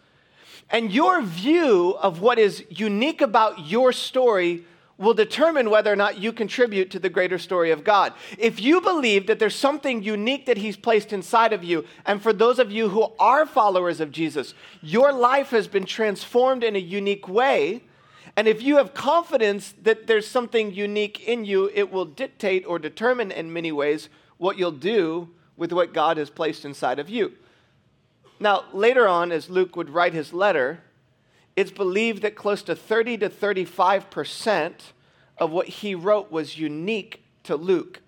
And 0.70 0.92
your 0.92 1.20
view 1.20 1.97
of 2.00 2.20
what 2.20 2.38
is 2.38 2.64
unique 2.70 3.20
about 3.20 3.66
your 3.66 3.92
story 3.92 4.64
will 4.99 5.14
determine 5.14 5.68
whether 5.68 5.92
or 5.92 5.97
not 5.97 6.18
you 6.18 6.32
contribute 6.32 6.92
to 6.92 7.00
the 7.00 7.09
greater 7.09 7.38
story 7.38 7.73
of 7.73 7.82
God. 7.82 8.12
If 8.38 8.61
you 8.61 8.80
believe 8.80 9.26
that 9.26 9.40
there's 9.40 9.56
something 9.56 10.02
unique 10.02 10.47
that 10.47 10.59
He's 10.59 10.76
placed 10.76 11.12
inside 11.12 11.52
of 11.52 11.64
you, 11.64 11.85
and 12.06 12.23
for 12.23 12.32
those 12.32 12.61
of 12.61 12.70
you 12.70 12.90
who 12.90 13.11
are 13.18 13.44
followers 13.44 14.00
of 14.00 14.12
Jesus, 14.12 14.54
your 14.82 15.12
life 15.12 15.50
has 15.50 15.66
been 15.66 15.87
transformed 15.87 16.62
in 16.62 16.76
a 16.76 16.80
unique 16.80 17.26
way. 17.26 17.82
And 18.37 18.47
if 18.47 18.62
you 18.62 18.76
have 18.76 18.94
confidence 18.94 19.75
that 19.82 20.06
there's 20.06 20.28
something 20.28 20.73
unique 20.73 21.26
in 21.26 21.44
you, 21.44 21.68
it 21.75 21.90
will 21.90 22.04
dictate 22.04 22.64
or 22.64 22.78
determine 22.78 23.32
in 23.32 23.52
many 23.52 23.73
ways 23.73 24.09
what 24.37 24.56
you'll 24.56 24.70
do 24.70 25.30
with 25.60 25.72
what 25.72 25.92
God 25.92 26.16
has 26.16 26.30
placed 26.30 26.64
inside 26.64 26.98
of 26.98 27.10
you. 27.10 27.32
Now, 28.40 28.64
later 28.72 29.06
on, 29.06 29.30
as 29.30 29.50
Luke 29.50 29.76
would 29.76 29.90
write 29.90 30.14
his 30.14 30.32
letter, 30.32 30.80
it's 31.54 31.70
believed 31.70 32.22
that 32.22 32.34
close 32.34 32.62
to 32.62 32.74
30 32.74 33.18
to 33.18 33.28
35% 33.28 34.72
of 35.36 35.50
what 35.50 35.68
he 35.68 35.94
wrote 35.94 36.32
was 36.32 36.56
unique 36.56 37.22
to 37.42 37.56
Luke. 37.56 38.00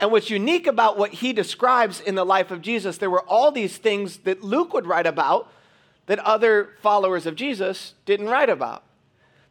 And 0.00 0.10
what's 0.10 0.30
unique 0.30 0.66
about 0.66 0.96
what 0.96 1.12
he 1.12 1.34
describes 1.34 2.00
in 2.00 2.14
the 2.14 2.24
life 2.24 2.50
of 2.50 2.62
Jesus, 2.62 2.96
there 2.96 3.10
were 3.10 3.24
all 3.28 3.52
these 3.52 3.76
things 3.76 4.16
that 4.18 4.42
Luke 4.42 4.72
would 4.72 4.86
write 4.86 5.06
about 5.06 5.52
that 6.06 6.18
other 6.20 6.70
followers 6.80 7.26
of 7.26 7.36
Jesus 7.36 7.92
didn't 8.06 8.30
write 8.30 8.48
about. 8.48 8.82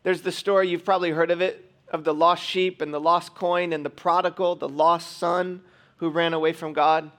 There's 0.02 0.24
the 0.24 0.32
story, 0.32 0.70
you've 0.70 0.84
probably 0.84 1.12
heard 1.12 1.30
of 1.30 1.40
it, 1.40 1.72
of 1.90 2.04
the 2.04 2.16
lost 2.16 2.44
sheep 2.44 2.82
and 2.82 2.92
the 2.92 3.00
lost 3.00 3.36
coin 3.36 3.74
and 3.74 3.86
the 3.86 3.92
prodigal, 3.92 4.56
the 4.56 4.68
lost 4.68 5.20
son 5.20 5.62
who 6.04 6.10
ran 6.10 6.34
away 6.34 6.52
from 6.52 6.74
God 6.74 7.10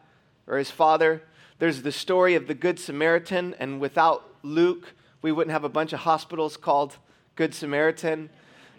or 0.47 0.59
his 0.59 0.71
father. 0.71 1.23
There's 1.59 1.81
the 1.81 1.91
story 1.91 2.35
of 2.35 2.47
the 2.47 2.53
Good 2.53 2.79
Samaritan, 2.79 3.55
and 3.59 3.81
without 3.81 4.29
Luke, 4.43 4.93
we 5.23 5.33
wouldn't 5.33 5.53
have 5.53 5.65
a 5.65 5.71
bunch 5.71 5.95
of 5.95 6.01
hospitals 6.01 6.59
called 6.59 6.99
Good 7.35 7.55
Samaritan. 7.55 8.29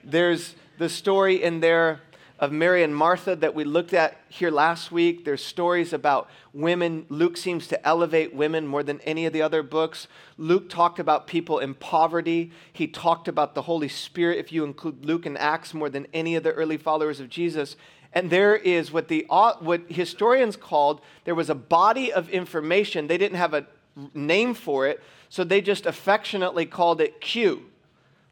There's 0.04 0.54
the 0.78 0.90
story 0.90 1.42
in 1.42 1.60
there 1.60 2.02
of 2.38 2.52
Mary 2.52 2.84
and 2.84 2.96
Martha 2.96 3.36
that 3.38 3.56
we 3.56 3.64
looked 3.64 3.94
at 3.94 4.18
here 4.30 4.52
last 4.52 4.92
week. 4.92 5.26
There's 5.26 5.44
stories 5.44 5.92
about 5.92 6.30
women. 6.54 7.08
Luke 7.10 7.36
seems 7.36 7.68
to 7.70 7.88
elevate 7.88 8.36
women 8.36 8.68
more 8.68 8.84
than 8.84 9.00
any 9.02 9.26
of 9.26 9.34
the 9.34 9.42
other 9.42 9.64
books. 9.64 10.08
Luke 10.38 10.70
talked 10.70 11.00
about 11.00 11.26
people 11.26 11.58
in 11.58 11.74
poverty. 11.74 12.52
He 12.72 12.88
talked 12.88 13.28
about 13.28 13.56
the 13.56 13.64
Holy 13.64 13.88
Spirit, 13.88 14.38
if 14.38 14.52
you 14.52 14.66
include 14.66 15.04
Luke 15.04 15.26
and 15.26 15.38
Acts, 15.40 15.74
more 15.74 15.90
than 15.90 16.06
any 16.14 16.36
of 16.36 16.44
the 16.44 16.52
early 16.52 16.78
followers 16.78 17.20
of 17.20 17.30
Jesus. 17.30 17.76
And 18.16 18.30
there 18.30 18.56
is 18.56 18.94
what, 18.94 19.10
the, 19.10 19.28
what 19.60 19.82
historians 19.90 20.56
called 20.56 21.02
there 21.26 21.36
was 21.36 21.50
a 21.50 21.56
body 21.56 22.14
of 22.14 22.30
information. 22.30 23.08
They 23.08 23.18
didn't 23.18 23.38
have 23.38 23.54
a 23.54 23.68
name 24.14 24.54
for 24.54 24.88
it, 24.88 25.04
so 25.30 25.44
they 25.44 25.60
just 25.60 25.86
affectionately 25.86 26.66
called 26.66 27.02
it 27.02 27.20
Q. 27.20 27.66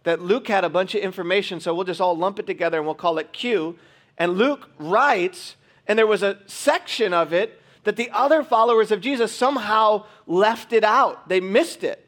That 0.03 0.21
Luke 0.21 0.47
had 0.47 0.63
a 0.63 0.69
bunch 0.69 0.95
of 0.95 1.01
information, 1.01 1.59
so 1.59 1.75
we'll 1.75 1.83
just 1.83 2.01
all 2.01 2.17
lump 2.17 2.39
it 2.39 2.47
together 2.47 2.77
and 2.77 2.85
we'll 2.85 2.95
call 2.95 3.17
it 3.17 3.33
Q. 3.33 3.77
And 4.17 4.37
Luke 4.37 4.69
writes, 4.79 5.57
and 5.85 5.99
there 5.99 6.07
was 6.07 6.23
a 6.23 6.39
section 6.45 7.13
of 7.13 7.33
it 7.33 7.61
that 7.83 7.97
the 7.97 8.09
other 8.11 8.43
followers 8.43 8.91
of 8.91 9.01
Jesus 9.01 9.33
somehow 9.33 10.05
left 10.25 10.71
it 10.71 10.85
out. 10.85 11.27
They 11.27 11.41
missed 11.41 11.83
it. 11.83 12.07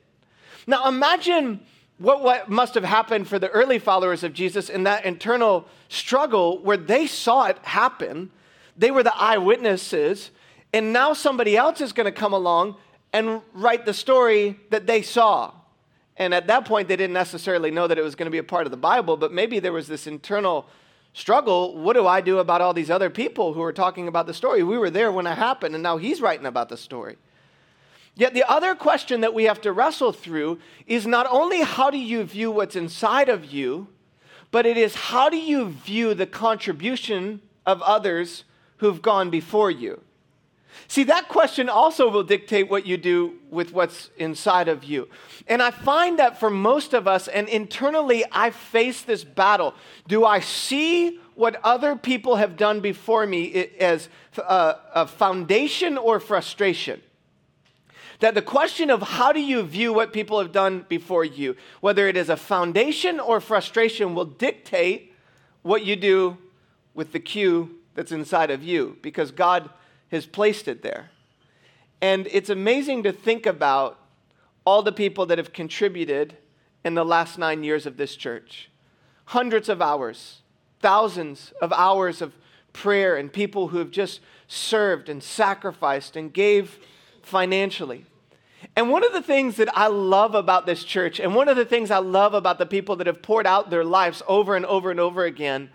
Now 0.65 0.87
imagine 0.87 1.59
what, 1.97 2.21
what 2.21 2.49
must 2.49 2.73
have 2.75 2.83
happened 2.83 3.27
for 3.27 3.39
the 3.39 3.49
early 3.49 3.79
followers 3.79 4.23
of 4.23 4.33
Jesus 4.33 4.69
in 4.69 4.83
that 4.83 5.05
internal 5.05 5.65
struggle 5.87 6.61
where 6.61 6.77
they 6.77 7.07
saw 7.07 7.45
it 7.45 7.57
happen. 7.59 8.31
They 8.77 8.91
were 8.91 9.03
the 9.03 9.15
eyewitnesses, 9.15 10.31
and 10.73 10.91
now 10.91 11.13
somebody 11.13 11.55
else 11.55 11.79
is 11.79 11.93
going 11.93 12.05
to 12.05 12.11
come 12.11 12.33
along 12.33 12.75
and 13.13 13.41
write 13.53 13.85
the 13.85 13.93
story 13.93 14.59
that 14.71 14.87
they 14.87 15.01
saw. 15.01 15.53
And 16.17 16.33
at 16.33 16.47
that 16.47 16.65
point, 16.65 16.87
they 16.87 16.95
didn't 16.97 17.13
necessarily 17.13 17.71
know 17.71 17.87
that 17.87 17.97
it 17.97 18.03
was 18.03 18.15
going 18.15 18.25
to 18.25 18.31
be 18.31 18.37
a 18.37 18.43
part 18.43 18.67
of 18.67 18.71
the 18.71 18.77
Bible, 18.77 19.15
but 19.15 19.31
maybe 19.31 19.59
there 19.59 19.73
was 19.73 19.87
this 19.87 20.07
internal 20.07 20.65
struggle. 21.13 21.77
What 21.77 21.93
do 21.93 22.05
I 22.07 22.19
do 22.19 22.39
about 22.39 22.59
all 22.59 22.73
these 22.73 22.89
other 22.89 23.09
people 23.09 23.53
who 23.53 23.61
are 23.61 23.73
talking 23.73 24.09
about 24.09 24.27
the 24.27 24.33
story? 24.33 24.63
We 24.63 24.77
were 24.77 24.89
there 24.89 25.11
when 25.11 25.27
it 25.27 25.37
happened, 25.37 25.75
and 25.75 25.83
now 25.83 25.97
he's 25.97 26.21
writing 26.21 26.45
about 26.45 26.67
the 26.67 26.77
story. 26.77 27.15
Yet 28.15 28.33
the 28.33 28.49
other 28.49 28.75
question 28.75 29.21
that 29.21 29.33
we 29.33 29.43
have 29.43 29.61
to 29.61 29.73
wrestle 29.73 30.13
through 30.13 30.59
is 30.87 31.05
not 31.05 31.27
only 31.29 31.61
how 31.61 31.89
do 31.89 31.97
you 31.97 32.23
view 32.23 32.49
what's 32.49 32.75
inside 32.75 33.27
of 33.27 33.45
you, 33.45 33.87
but 34.51 34.65
it 34.65 34.77
is 34.77 34.95
how 34.95 35.29
do 35.29 35.37
you 35.37 35.69
view 35.69 36.13
the 36.13 36.25
contribution 36.25 37.41
of 37.65 37.81
others 37.81 38.45
who've 38.77 39.01
gone 39.01 39.29
before 39.29 39.69
you. 39.69 40.01
See, 40.87 41.03
that 41.05 41.29
question 41.29 41.69
also 41.69 42.09
will 42.09 42.23
dictate 42.23 42.69
what 42.69 42.85
you 42.85 42.97
do 42.97 43.33
with 43.49 43.73
what's 43.73 44.11
inside 44.17 44.67
of 44.67 44.83
you. 44.83 45.07
And 45.47 45.61
I 45.61 45.71
find 45.71 46.19
that 46.19 46.39
for 46.39 46.49
most 46.49 46.93
of 46.93 47.07
us, 47.07 47.27
and 47.27 47.47
internally, 47.47 48.23
I 48.31 48.49
face 48.51 49.01
this 49.01 49.23
battle. 49.23 49.73
Do 50.07 50.25
I 50.25 50.41
see 50.41 51.19
what 51.35 51.59
other 51.63 51.95
people 51.95 52.35
have 52.35 52.57
done 52.57 52.81
before 52.81 53.25
me 53.25 53.69
as 53.79 54.09
a, 54.37 54.75
a 54.93 55.07
foundation 55.07 55.97
or 55.97 56.19
frustration? 56.19 57.01
That 58.19 58.33
the 58.33 58.41
question 58.41 58.89
of 58.89 59.01
how 59.01 59.31
do 59.31 59.41
you 59.41 59.63
view 59.63 59.91
what 59.91 60.13
people 60.13 60.39
have 60.39 60.51
done 60.51 60.85
before 60.87 61.25
you, 61.25 61.55
whether 61.81 62.07
it 62.07 62.15
is 62.15 62.29
a 62.29 62.37
foundation 62.37 63.19
or 63.19 63.41
frustration, 63.41 64.15
will 64.15 64.25
dictate 64.25 65.13
what 65.61 65.85
you 65.85 65.95
do 65.95 66.37
with 66.93 67.11
the 67.11 67.19
Q 67.19 67.79
that's 67.93 68.11
inside 68.11 68.51
of 68.51 68.63
you. 68.63 68.97
Because 69.01 69.31
God 69.31 69.69
has 70.11 70.25
placed 70.25 70.67
it 70.67 70.81
there. 70.81 71.09
And 72.01 72.27
it's 72.31 72.49
amazing 72.49 73.03
to 73.03 73.11
think 73.11 73.45
about 73.45 73.99
all 74.65 74.81
the 74.81 74.91
people 74.91 75.25
that 75.27 75.37
have 75.37 75.53
contributed 75.53 76.37
in 76.83 76.93
the 76.93 77.05
last 77.05 77.37
nine 77.37 77.63
years 77.63 77.85
of 77.85 77.97
this 77.97 78.15
church. 78.15 78.69
Hundreds 79.25 79.69
of 79.69 79.81
hours, 79.81 80.41
thousands 80.81 81.51
of 81.61 81.73
hours 81.73 82.21
of 82.21 82.33
prayer, 82.73 83.15
and 83.17 83.33
people 83.33 83.69
who 83.69 83.79
have 83.79 83.91
just 83.91 84.19
served 84.47 85.09
and 85.09 85.23
sacrificed 85.23 86.15
and 86.15 86.31
gave 86.31 86.79
financially. 87.25 88.05
And 88.75 88.89
one 88.89 89.05
of 89.05 89.13
the 89.13 89.21
things 89.21 89.57
that 89.57 89.75
I 89.77 89.87
love 89.87 90.35
about 90.35 90.65
this 90.65 90.83
church, 90.83 91.19
and 91.19 91.35
one 91.35 91.47
of 91.47 91.57
the 91.57 91.65
things 91.65 91.91
I 91.91 91.99
love 91.99 92.33
about 92.33 92.57
the 92.57 92.65
people 92.65 92.95
that 92.97 93.07
have 93.07 93.21
poured 93.21 93.45
out 93.45 93.69
their 93.69 93.83
lives 93.83 94.23
over 94.27 94.55
and 94.55 94.65
over 94.65 94.91
and 94.91 94.99
over 94.99 95.25
again, 95.25 95.69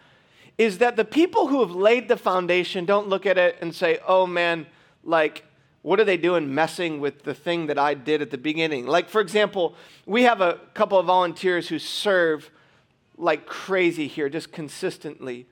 is 0.58 0.78
that 0.78 0.96
the 0.96 1.04
people 1.04 1.46
who 1.46 1.60
have 1.60 1.70
laid 1.70 2.08
the 2.08 2.16
foundation 2.16 2.84
don't 2.84 3.08
look 3.08 3.26
at 3.26 3.38
it 3.38 3.56
and 3.60 3.74
say, 3.74 3.98
oh 4.06 4.26
man, 4.26 4.66
like, 5.04 5.44
what 5.82 5.98
are 5.98 6.04
they 6.04 6.18
doing 6.18 6.54
messing 6.54 7.00
with 7.00 7.22
the 7.22 7.32
thing 7.32 7.66
that 7.66 7.78
I 7.78 7.94
did 7.94 8.20
at 8.20 8.30
the 8.30 8.38
beginning? 8.38 8.86
Like, 8.86 9.08
for 9.08 9.20
example, 9.20 9.74
we 10.04 10.24
have 10.24 10.40
a 10.42 10.60
couple 10.74 10.98
of 10.98 11.06
volunteers 11.06 11.68
who 11.68 11.78
serve 11.78 12.50
like 13.16 13.46
crazy 13.46 14.06
here, 14.06 14.28
just 14.28 14.52
consistently. 14.52 15.46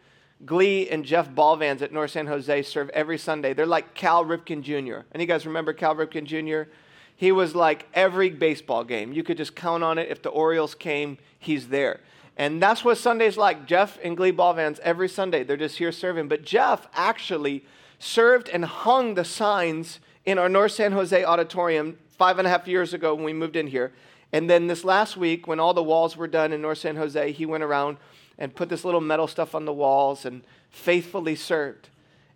Glee 0.46 0.88
and 0.88 1.04
Jeff 1.04 1.30
Ballvans 1.30 1.82
at 1.82 1.92
North 1.92 2.12
San 2.12 2.26
Jose 2.26 2.62
serve 2.62 2.88
every 2.90 3.18
Sunday. 3.18 3.52
They're 3.52 3.66
like 3.66 3.94
Cal 3.94 4.24
Ripken 4.24 4.62
Jr. 4.62 5.00
And 5.10 5.20
you 5.20 5.26
guys 5.26 5.46
remember 5.46 5.72
Cal 5.72 5.96
Ripken 5.96 6.24
Jr.? 6.24 6.70
He 7.16 7.32
was 7.32 7.54
like 7.54 7.86
every 7.94 8.30
baseball 8.30 8.84
game. 8.84 9.12
You 9.12 9.24
could 9.24 9.36
just 9.36 9.56
count 9.56 9.82
on 9.82 9.98
it. 9.98 10.08
If 10.08 10.22
the 10.22 10.28
Orioles 10.28 10.76
came, 10.76 11.18
he's 11.38 11.68
there. 11.68 12.00
And 12.36 12.62
that's 12.62 12.84
what 12.84 12.98
Sunday's 12.98 13.36
like. 13.36 13.66
Jeff 13.66 13.98
and 14.04 14.16
Glee 14.16 14.30
Ballvans 14.30 14.78
every 14.80 15.08
Sunday, 15.08 15.42
they're 15.42 15.56
just 15.56 15.78
here 15.78 15.90
serving. 15.90 16.28
But 16.28 16.44
Jeff 16.44 16.86
actually 16.94 17.64
served 17.98 18.48
and 18.48 18.64
hung 18.64 19.14
the 19.14 19.24
signs 19.24 19.98
in 20.24 20.38
our 20.38 20.48
North 20.48 20.72
San 20.72 20.92
Jose 20.92 21.24
auditorium 21.24 21.98
five 22.16 22.38
and 22.38 22.46
a 22.46 22.50
half 22.50 22.68
years 22.68 22.94
ago 22.94 23.14
when 23.14 23.24
we 23.24 23.32
moved 23.32 23.56
in 23.56 23.66
here. 23.66 23.92
And 24.32 24.48
then 24.48 24.68
this 24.68 24.84
last 24.84 25.16
week, 25.16 25.48
when 25.48 25.58
all 25.58 25.74
the 25.74 25.82
walls 25.82 26.16
were 26.16 26.28
done 26.28 26.52
in 26.52 26.62
North 26.62 26.78
San 26.78 26.94
Jose, 26.94 27.32
he 27.32 27.46
went 27.46 27.64
around 27.64 27.96
and 28.38 28.54
put 28.54 28.68
this 28.68 28.84
little 28.84 29.00
metal 29.00 29.26
stuff 29.26 29.54
on 29.54 29.64
the 29.64 29.72
walls 29.72 30.24
and 30.24 30.42
faithfully 30.70 31.34
served. 31.34 31.88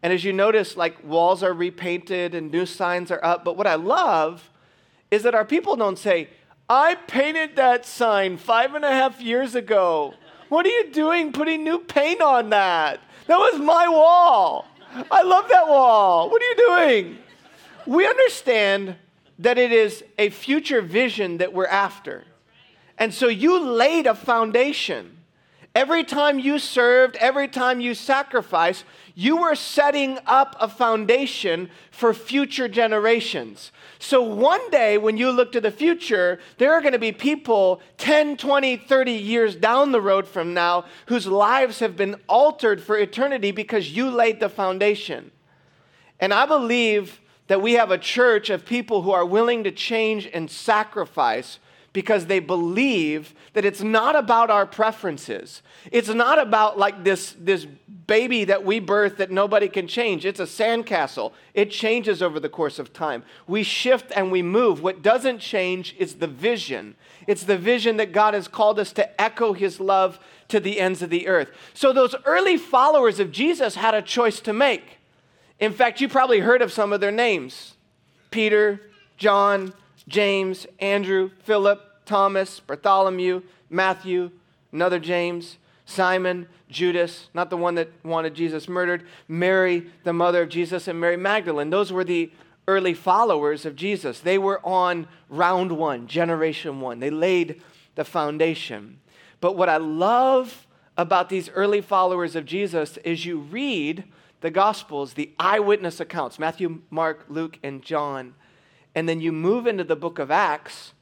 And 0.02 0.12
as 0.12 0.24
you 0.24 0.32
notice, 0.32 0.76
like 0.76 1.02
walls 1.04 1.42
are 1.42 1.52
repainted 1.52 2.34
and 2.34 2.50
new 2.50 2.66
signs 2.66 3.10
are 3.10 3.24
up. 3.24 3.44
But 3.44 3.56
what 3.56 3.66
I 3.66 3.76
love 3.76 4.50
is 5.10 5.22
that 5.22 5.34
our 5.34 5.44
people 5.44 5.76
don't 5.76 5.98
say, 5.98 6.28
I 6.68 6.94
painted 6.94 7.56
that 7.56 7.86
sign 7.86 8.36
five 8.36 8.74
and 8.74 8.84
a 8.84 8.90
half 8.90 9.20
years 9.20 9.54
ago. 9.54 10.14
What 10.48 10.66
are 10.66 10.70
you 10.70 10.90
doing 10.90 11.32
putting 11.32 11.64
new 11.64 11.78
paint 11.78 12.20
on 12.20 12.50
that? 12.50 13.00
That 13.26 13.38
was 13.38 13.60
my 13.60 13.88
wall. 13.88 14.66
I 15.10 15.22
love 15.22 15.48
that 15.48 15.68
wall. 15.68 16.30
What 16.30 16.42
are 16.42 16.44
you 16.44 16.56
doing? 16.56 17.18
We 17.86 18.06
understand 18.06 18.96
that 19.38 19.58
it 19.58 19.72
is 19.72 20.04
a 20.18 20.30
future 20.30 20.82
vision 20.82 21.38
that 21.38 21.52
we're 21.52 21.66
after. 21.66 22.24
And 22.98 23.12
so 23.14 23.28
you 23.28 23.60
laid 23.60 24.06
a 24.06 24.14
foundation. 24.14 25.18
Every 25.74 26.04
time 26.04 26.38
you 26.38 26.58
served, 26.58 27.16
every 27.16 27.48
time 27.48 27.80
you 27.80 27.94
sacrificed, 27.94 28.84
you 29.14 29.38
were 29.38 29.54
setting 29.54 30.18
up 30.26 30.54
a 30.60 30.68
foundation 30.68 31.70
for 31.90 32.12
future 32.12 32.68
generations. 32.68 33.72
So 33.98 34.22
one 34.22 34.70
day 34.70 34.98
when 34.98 35.16
you 35.16 35.30
look 35.30 35.50
to 35.52 35.62
the 35.62 35.70
future, 35.70 36.40
there 36.58 36.74
are 36.74 36.82
going 36.82 36.92
to 36.92 36.98
be 36.98 37.12
people 37.12 37.80
10, 37.96 38.36
20, 38.36 38.76
30 38.76 39.12
years 39.12 39.56
down 39.56 39.92
the 39.92 40.00
road 40.00 40.28
from 40.28 40.52
now 40.52 40.84
whose 41.06 41.26
lives 41.26 41.78
have 41.78 41.96
been 41.96 42.16
altered 42.28 42.82
for 42.82 42.98
eternity 42.98 43.50
because 43.50 43.92
you 43.92 44.10
laid 44.10 44.40
the 44.40 44.50
foundation. 44.50 45.30
And 46.20 46.34
I 46.34 46.44
believe 46.44 47.20
that 47.46 47.62
we 47.62 47.72
have 47.74 47.90
a 47.90 47.98
church 47.98 48.50
of 48.50 48.66
people 48.66 49.02
who 49.02 49.10
are 49.10 49.24
willing 49.24 49.64
to 49.64 49.70
change 49.70 50.28
and 50.32 50.50
sacrifice 50.50 51.58
because 51.92 52.26
they 52.26 52.38
believe 52.38 53.34
that 53.52 53.64
it's 53.64 53.82
not 53.82 54.16
about 54.16 54.50
our 54.50 54.64
preferences. 54.64 55.62
It's 55.90 56.08
not 56.08 56.38
about 56.38 56.78
like 56.78 57.04
this, 57.04 57.36
this 57.38 57.66
baby 58.06 58.44
that 58.44 58.64
we 58.64 58.80
birth 58.80 59.18
that 59.18 59.30
nobody 59.30 59.68
can 59.68 59.86
change. 59.86 60.24
It's 60.24 60.40
a 60.40 60.44
sandcastle. 60.44 61.32
It 61.52 61.70
changes 61.70 62.22
over 62.22 62.40
the 62.40 62.48
course 62.48 62.78
of 62.78 62.92
time. 62.92 63.24
We 63.46 63.62
shift 63.62 64.10
and 64.16 64.32
we 64.32 64.42
move. 64.42 64.82
What 64.82 65.02
doesn't 65.02 65.38
change 65.38 65.94
is 65.98 66.14
the 66.14 66.26
vision. 66.26 66.94
It's 67.26 67.44
the 67.44 67.58
vision 67.58 67.98
that 67.98 68.12
God 68.12 68.34
has 68.34 68.48
called 68.48 68.78
us 68.78 68.92
to 68.92 69.20
echo 69.20 69.52
his 69.52 69.78
love 69.78 70.18
to 70.48 70.60
the 70.60 70.80
ends 70.80 71.02
of 71.02 71.10
the 71.10 71.28
earth. 71.28 71.50
So 71.74 71.92
those 71.92 72.14
early 72.24 72.56
followers 72.56 73.20
of 73.20 73.32
Jesus 73.32 73.74
had 73.74 73.94
a 73.94 74.02
choice 74.02 74.40
to 74.40 74.52
make. 74.52 74.98
In 75.60 75.72
fact, 75.72 76.00
you 76.00 76.08
probably 76.08 76.40
heard 76.40 76.62
of 76.62 76.72
some 76.72 76.92
of 76.92 77.00
their 77.00 77.12
names 77.12 77.74
Peter, 78.30 78.80
John, 79.18 79.74
James, 80.08 80.66
Andrew, 80.78 81.30
Philip, 81.44 82.04
Thomas, 82.04 82.60
Bartholomew, 82.60 83.42
Matthew, 83.70 84.30
another 84.72 84.98
James, 84.98 85.58
Simon, 85.86 86.48
Judas, 86.68 87.28
not 87.34 87.50
the 87.50 87.56
one 87.56 87.74
that 87.74 87.90
wanted 88.04 88.34
Jesus 88.34 88.68
murdered, 88.68 89.04
Mary, 89.28 89.86
the 90.04 90.12
mother 90.12 90.42
of 90.42 90.48
Jesus, 90.48 90.88
and 90.88 91.00
Mary 91.00 91.16
Magdalene. 91.16 91.70
Those 91.70 91.92
were 91.92 92.04
the 92.04 92.32
early 92.66 92.94
followers 92.94 93.66
of 93.66 93.76
Jesus. 93.76 94.20
They 94.20 94.38
were 94.38 94.64
on 94.64 95.06
round 95.28 95.72
one, 95.72 96.06
generation 96.06 96.80
one. 96.80 97.00
They 97.00 97.10
laid 97.10 97.62
the 97.94 98.04
foundation. 98.04 99.00
But 99.40 99.56
what 99.56 99.68
I 99.68 99.76
love 99.76 100.66
about 100.96 101.28
these 101.28 101.48
early 101.50 101.80
followers 101.80 102.36
of 102.36 102.46
Jesus 102.46 102.96
is 102.98 103.26
you 103.26 103.38
read 103.38 104.04
the 104.40 104.50
Gospels, 104.50 105.14
the 105.14 105.32
eyewitness 105.38 106.00
accounts 106.00 106.38
Matthew, 106.38 106.80
Mark, 106.90 107.24
Luke, 107.28 107.58
and 107.62 107.82
John 107.82 108.34
and 108.94 109.08
then 109.08 109.20
you 109.20 109.32
move 109.32 109.66
into 109.66 109.84
the 109.84 109.96
book 109.96 110.18
of 110.18 110.30
Acts, 110.30 110.92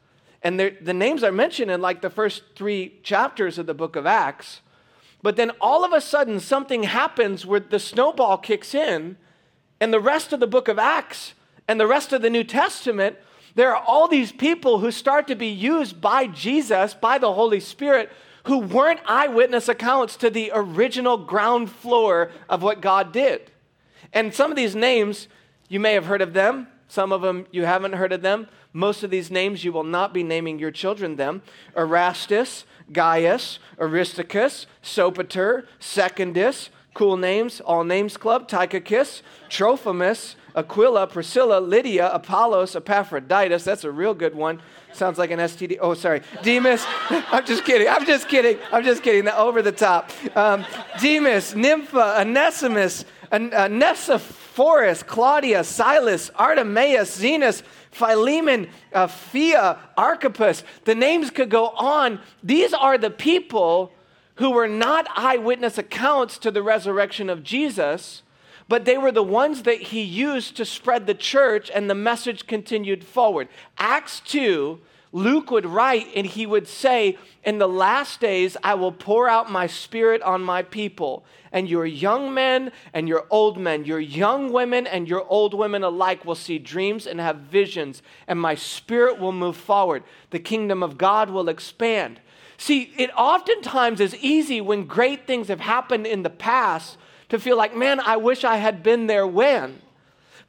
and 0.42 0.59
the 0.59 0.94
names 0.94 1.23
are 1.23 1.32
mentioned 1.32 1.70
in 1.70 1.80
like 1.80 2.00
the 2.00 2.09
first 2.09 2.42
three 2.56 2.99
chapters 3.02 3.59
of 3.59 3.66
the 3.66 3.75
book 3.75 3.94
of 3.94 4.06
Acts. 4.06 4.62
But 5.23 5.37
then 5.37 5.50
all 5.61 5.85
of 5.85 5.92
a 5.92 6.00
sudden, 6.00 6.40
something 6.40 6.85
happens 6.85 7.44
where 7.44 7.61
the 7.61 7.78
snowball 7.78 8.38
kicks 8.38 8.75
in, 8.75 9.18
and 9.80 9.92
the 9.92 10.00
rest 10.00 10.32
of 10.32 10.40
the 10.40 10.47
book 10.47 10.68
of 10.68 10.78
Acts 10.78 11.35
and 11.68 11.78
the 11.78 11.87
rest 11.87 12.12
of 12.12 12.23
the 12.23 12.30
New 12.30 12.44
Testament, 12.44 13.16
there 13.54 13.75
are 13.75 13.82
all 13.87 14.09
these 14.09 14.32
people 14.32 14.78
who 14.78 14.90
start 14.90 15.26
to 15.26 15.35
be 15.35 15.49
used 15.49 16.00
by 16.00 16.26
Jesus, 16.26 16.94
by 16.94 17.18
the 17.18 17.32
Holy 17.32 17.61
Spirit, 17.61 18.11
who 18.44 18.59
weren't 18.59 19.00
eyewitness 19.06 19.68
accounts 19.68 20.16
to 20.16 20.30
the 20.30 20.50
original 20.54 21.18
ground 21.18 21.70
floor 21.70 22.30
of 22.49 22.62
what 22.62 22.80
God 22.80 23.12
did. 23.12 23.50
And 24.12 24.35
some 24.35 24.50
of 24.50 24.56
these 24.56 24.75
names, 24.75 25.28
you 25.68 25.80
may 25.80 25.92
have 25.92 26.06
heard 26.06 26.23
of 26.23 26.32
them. 26.32 26.68
Some 26.90 27.12
of 27.12 27.23
them 27.23 27.47
you 27.52 27.64
haven't 27.66 27.92
heard 27.92 28.12
of 28.12 28.20
them. 28.20 28.49
Most 28.73 29.04
of 29.04 29.11
these 29.11 29.30
names 29.30 29.62
you 29.64 29.73
will 29.73 29.85
not 29.85 30.12
be 30.12 30.25
naming 30.25 30.59
your 30.59 30.73
children 30.73 31.14
them. 31.14 31.42
Erastus, 31.76 32.64
Gaius, 32.90 33.61
Aristarchus, 33.78 34.66
Sopater, 34.82 35.66
Secundus, 35.78 36.70
cool 36.92 37.16
names, 37.16 37.61
all 37.61 37.85
names 37.85 38.16
club, 38.16 38.49
Tychicus, 38.49 39.23
Trophimus, 39.49 40.35
Aquila, 40.56 41.06
Priscilla, 41.06 41.61
Lydia, 41.61 42.11
Apollos, 42.12 42.75
Epaphroditus. 42.75 43.62
That's 43.62 43.85
a 43.85 43.90
real 43.92 44.12
good 44.12 44.35
one. 44.35 44.61
Sounds 44.92 45.16
like 45.16 45.31
an 45.31 45.38
STD. 45.38 45.79
Oh, 45.81 45.94
sorry. 45.94 46.22
Demas. 46.42 46.85
I'm 47.09 47.46
just 47.46 47.64
kidding. 47.64 47.87
I'm 47.87 48.05
just 48.05 48.29
kidding. 48.29 48.59
I'm 48.72 48.83
just 48.83 49.05
kidding. 49.05 49.29
Over 49.29 49.62
the 49.62 49.70
top. 49.70 50.11
Um, 50.35 50.66
Demas, 51.00 51.55
Nympha, 51.55 52.20
Onesimus, 52.20 53.05
Onesiphorus, 53.31 54.39
Claudia, 54.54 55.64
Silas, 55.64 56.30
Artemas, 56.30 57.18
Zenas, 57.18 57.62
Philemon, 57.90 58.68
uh, 58.92 59.06
Phia, 59.06 59.78
Archippus. 59.96 60.64
The 60.84 60.94
names 60.94 61.30
could 61.30 61.50
go 61.50 61.68
on. 61.68 62.20
These 62.42 62.72
are 62.74 62.98
the 62.98 63.10
people 63.10 63.92
who 64.36 64.50
were 64.50 64.68
not 64.68 65.06
eyewitness 65.16 65.78
accounts 65.78 66.38
to 66.38 66.50
the 66.50 66.62
resurrection 66.62 67.28
of 67.28 67.42
Jesus, 67.42 68.22
but 68.68 68.84
they 68.84 68.96
were 68.96 69.12
the 69.12 69.22
ones 69.22 69.62
that 69.64 69.80
he 69.80 70.02
used 70.02 70.56
to 70.56 70.64
spread 70.64 71.06
the 71.06 71.14
church 71.14 71.70
and 71.74 71.90
the 71.90 71.94
message 71.94 72.46
continued 72.46 73.04
forward. 73.04 73.48
Acts 73.78 74.20
2 74.20 74.80
Luke 75.12 75.51
would 75.51 75.66
write 75.66 76.07
and 76.14 76.27
he 76.27 76.46
would 76.46 76.68
say, 76.68 77.18
In 77.42 77.59
the 77.59 77.68
last 77.68 78.20
days, 78.20 78.57
I 78.62 78.75
will 78.75 78.92
pour 78.92 79.29
out 79.29 79.51
my 79.51 79.66
spirit 79.66 80.23
on 80.23 80.42
my 80.42 80.62
people. 80.62 81.25
And 81.53 81.68
your 81.68 81.85
young 81.85 82.33
men 82.33 82.70
and 82.92 83.09
your 83.09 83.27
old 83.29 83.59
men, 83.59 83.85
your 83.85 83.99
young 83.99 84.53
women 84.53 84.87
and 84.87 85.09
your 85.09 85.27
old 85.27 85.53
women 85.53 85.83
alike 85.83 86.25
will 86.25 86.37
see 86.37 86.59
dreams 86.59 87.09
and 87.09 87.18
have 87.18 87.37
visions, 87.37 88.03
and 88.29 88.40
my 88.40 88.55
spirit 88.55 89.18
will 89.18 89.33
move 89.33 89.57
forward. 89.57 90.05
The 90.31 90.38
kingdom 90.38 90.83
of 90.83 90.96
God 90.96 91.31
will 91.31 91.49
expand. 91.49 92.20
See, 92.57 92.92
it 92.96 93.11
oftentimes 93.16 94.01
is 94.01 94.14
easy 94.16 94.61
when 94.61 94.85
great 94.85 95.27
things 95.27 95.49
have 95.49 95.61
happened 95.61 96.07
in 96.07 96.23
the 96.23 96.31
past 96.31 96.99
to 97.31 97.40
feel 97.40 97.57
like, 97.57 97.75
man, 97.75 97.99
I 97.99 98.16
wish 98.16 98.44
I 98.44 98.59
had 98.59 98.83
been 98.83 99.09
there 99.09 99.27
when. 99.27 99.81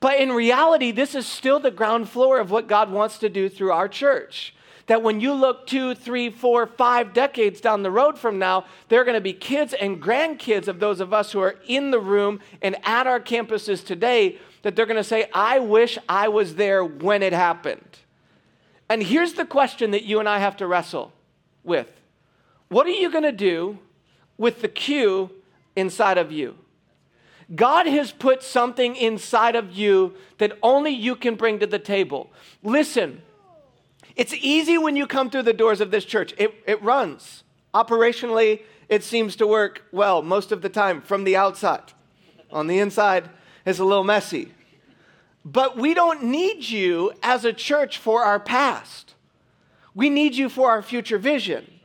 But 0.02 0.20
in 0.20 0.32
reality, 0.32 0.92
this 0.92 1.16
is 1.16 1.28
still 1.28 1.60
the 1.60 1.72
ground 1.72 2.10
floor 2.10 2.40
of 2.40 2.52
what 2.52 2.68
God 2.68 2.92
wants 2.92 3.20
to 3.20 3.30
do 3.30 3.48
through 3.48 3.72
our 3.72 3.88
church. 3.88 4.54
That 4.88 5.04
when 5.04 5.22
you 5.22 5.32
look 5.32 5.68
two, 5.68 5.94
three, 5.94 6.32
four, 6.32 6.66
five 6.66 7.14
decades 7.14 7.62
down 7.62 7.84
the 7.84 7.92
road 7.92 8.18
from 8.18 8.40
now, 8.40 8.66
there 8.90 9.00
are 9.00 9.06
going 9.06 9.16
to 9.16 9.22
be 9.22 9.32
kids 9.32 9.74
and 9.74 10.02
grandkids 10.02 10.68
of 10.68 10.80
those 10.80 11.00
of 11.00 11.14
us 11.14 11.32
who 11.32 11.40
are 11.40 11.56
in 11.68 11.92
the 11.92 12.00
room 12.00 12.40
and 12.64 12.76
at 12.84 13.06
our 13.06 13.20
campuses 13.20 13.86
today 13.86 14.40
that 14.64 14.76
they're 14.76 14.88
going 14.88 14.98
to 14.98 15.04
say, 15.04 15.30
I 15.34 15.60
wish 15.60 16.00
I 16.10 16.28
was 16.30 16.56
there 16.56 16.84
when 16.84 17.22
it 17.22 17.32
happened. 17.32 18.00
And 18.90 19.04
here's 19.04 19.34
the 19.34 19.46
question 19.46 19.92
that 19.92 20.04
you 20.04 20.20
and 20.20 20.28
I 20.28 20.40
have 20.40 20.58
to 20.58 20.68
wrestle 20.68 21.14
with 21.64 21.88
What 22.70 22.88
are 22.88 22.90
you 22.90 23.12
going 23.12 23.24
to 23.24 23.32
do 23.32 23.78
with 24.38 24.62
the 24.62 24.68
Q 24.68 25.30
inside 25.76 26.18
of 26.18 26.32
you? 26.32 26.58
God 27.56 27.86
has 27.86 28.12
put 28.12 28.44
something 28.44 28.96
inside 28.96 29.56
of 29.56 29.72
you 29.74 30.16
that 30.38 30.58
only 30.64 30.92
you 30.92 31.16
can 31.16 31.36
bring 31.36 31.60
to 31.60 31.68
the 31.68 31.80
table. 31.80 32.32
Listen, 32.64 33.22
it's 34.16 34.34
easy 34.34 34.78
when 34.78 34.96
you 34.96 35.08
come 35.08 35.30
through 35.30 35.44
the 35.44 35.54
doors 35.54 35.82
of 35.82 35.92
this 35.92 36.06
church, 36.06 36.34
it, 36.38 36.54
it 36.66 36.82
runs. 36.82 37.44
Operationally, 37.74 38.62
it 38.90 39.04
seems 39.04 39.36
to 39.38 39.48
work 39.48 39.84
well 39.92 40.22
most 40.22 40.52
of 40.52 40.62
the 40.62 40.70
time 40.70 41.02
from 41.02 41.24
the 41.24 41.36
outside. 41.36 41.94
On 42.52 42.68
the 42.68 42.80
inside, 42.80 43.30
it's 43.66 43.80
a 43.80 43.86
little 43.86 44.04
messy. 44.04 44.54
But 45.44 45.78
we 45.78 45.94
don't 45.94 46.24
need 46.24 46.70
you 46.70 47.14
as 47.24 47.46
a 47.46 47.54
church 47.54 47.98
for 47.98 48.24
our 48.24 48.40
past. 48.40 49.16
We 49.96 50.10
need 50.10 50.36
you 50.36 50.50
for 50.50 50.70
our 50.70 50.82
future 50.82 51.18
vision. 51.18 51.81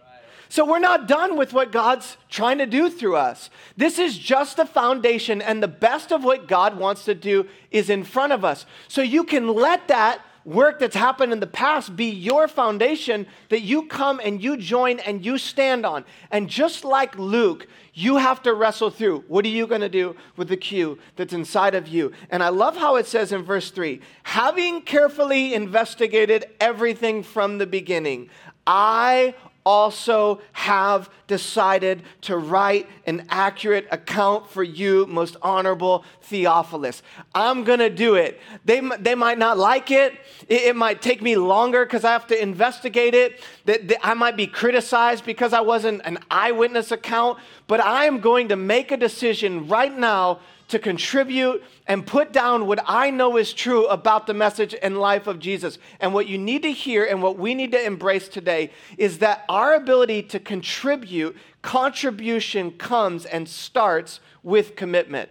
So 0.48 0.64
we're 0.64 0.78
not 0.78 1.08
done 1.08 1.36
with 1.36 1.52
what 1.52 1.72
God's 1.72 2.16
trying 2.30 2.58
to 2.58 2.66
do 2.66 2.88
through 2.88 3.16
us. 3.16 3.50
This 3.76 3.98
is 3.98 4.18
just 4.18 4.56
the 4.56 4.66
foundation, 4.66 5.42
and 5.42 5.62
the 5.62 5.68
best 5.68 6.12
of 6.12 6.24
what 6.24 6.48
God 6.48 6.78
wants 6.78 7.04
to 7.06 7.14
do 7.14 7.46
is 7.70 7.90
in 7.90 8.04
front 8.04 8.32
of 8.32 8.44
us. 8.44 8.66
So 8.88 9.02
you 9.02 9.24
can 9.24 9.48
let 9.48 9.88
that 9.88 10.22
work 10.46 10.78
that's 10.78 10.94
happened 10.94 11.32
in 11.32 11.40
the 11.40 11.46
past 11.46 11.96
be 11.96 12.06
your 12.06 12.46
foundation 12.46 13.26
that 13.48 13.62
you 13.62 13.82
come 13.86 14.20
and 14.22 14.42
you 14.42 14.56
join 14.56 15.00
and 15.00 15.26
you 15.26 15.36
stand 15.36 15.84
on. 15.84 16.04
And 16.30 16.48
just 16.48 16.84
like 16.84 17.18
Luke, 17.18 17.66
you 17.92 18.16
have 18.16 18.42
to 18.44 18.54
wrestle 18.54 18.90
through 18.90 19.24
what 19.26 19.44
are 19.44 19.48
you 19.48 19.66
going 19.66 19.80
to 19.80 19.88
do 19.88 20.14
with 20.36 20.48
the 20.48 20.56
Q 20.56 20.98
that's 21.16 21.32
inside 21.32 21.74
of 21.74 21.88
you? 21.88 22.12
And 22.30 22.44
I 22.44 22.50
love 22.50 22.76
how 22.76 22.94
it 22.94 23.06
says 23.06 23.32
in 23.32 23.42
verse 23.42 23.70
3 23.72 24.00
having 24.22 24.82
carefully 24.82 25.52
investigated 25.52 26.46
everything 26.60 27.24
from 27.24 27.58
the 27.58 27.66
beginning, 27.66 28.30
I 28.66 29.34
also 29.66 30.40
have 30.52 31.10
decided 31.26 32.02
to 32.20 32.38
write 32.38 32.88
an 33.04 33.26
accurate 33.28 33.88
account 33.90 34.48
for 34.48 34.62
you, 34.62 35.04
most 35.06 35.36
honorable 35.42 36.04
Theophilus. 36.22 37.02
I'm 37.34 37.64
going 37.64 37.80
to 37.80 37.90
do 37.90 38.14
it. 38.14 38.40
They, 38.64 38.80
they 39.00 39.16
might 39.16 39.38
not 39.38 39.58
like 39.58 39.90
it. 39.90 40.14
It, 40.48 40.62
it 40.62 40.76
might 40.76 41.02
take 41.02 41.20
me 41.20 41.36
longer 41.36 41.84
because 41.84 42.04
I 42.04 42.12
have 42.12 42.28
to 42.28 42.40
investigate 42.40 43.14
it. 43.14 43.42
That, 43.64 43.88
that 43.88 44.06
I 44.06 44.14
might 44.14 44.36
be 44.36 44.46
criticized 44.46 45.26
because 45.26 45.52
I 45.52 45.60
wasn't 45.60 46.00
an 46.04 46.18
eyewitness 46.30 46.92
account. 46.92 47.40
But 47.66 47.80
I 47.80 48.04
am 48.04 48.20
going 48.20 48.48
to 48.48 48.56
make 48.56 48.92
a 48.92 48.96
decision 48.96 49.66
right 49.66 49.96
now 49.96 50.38
to 50.68 50.78
contribute 50.78 51.62
and 51.86 52.06
put 52.06 52.32
down 52.32 52.66
what 52.66 52.82
I 52.86 53.10
know 53.10 53.36
is 53.36 53.52
true 53.52 53.86
about 53.86 54.26
the 54.26 54.34
message 54.34 54.74
and 54.82 54.98
life 54.98 55.26
of 55.26 55.38
Jesus. 55.38 55.78
And 56.00 56.12
what 56.12 56.26
you 56.26 56.38
need 56.38 56.62
to 56.62 56.72
hear 56.72 57.04
and 57.04 57.22
what 57.22 57.38
we 57.38 57.54
need 57.54 57.72
to 57.72 57.84
embrace 57.84 58.28
today 58.28 58.70
is 58.98 59.18
that 59.18 59.44
our 59.48 59.74
ability 59.74 60.22
to 60.24 60.40
contribute, 60.40 61.36
contribution 61.62 62.72
comes 62.72 63.24
and 63.24 63.48
starts 63.48 64.20
with 64.42 64.76
commitment. 64.76 65.30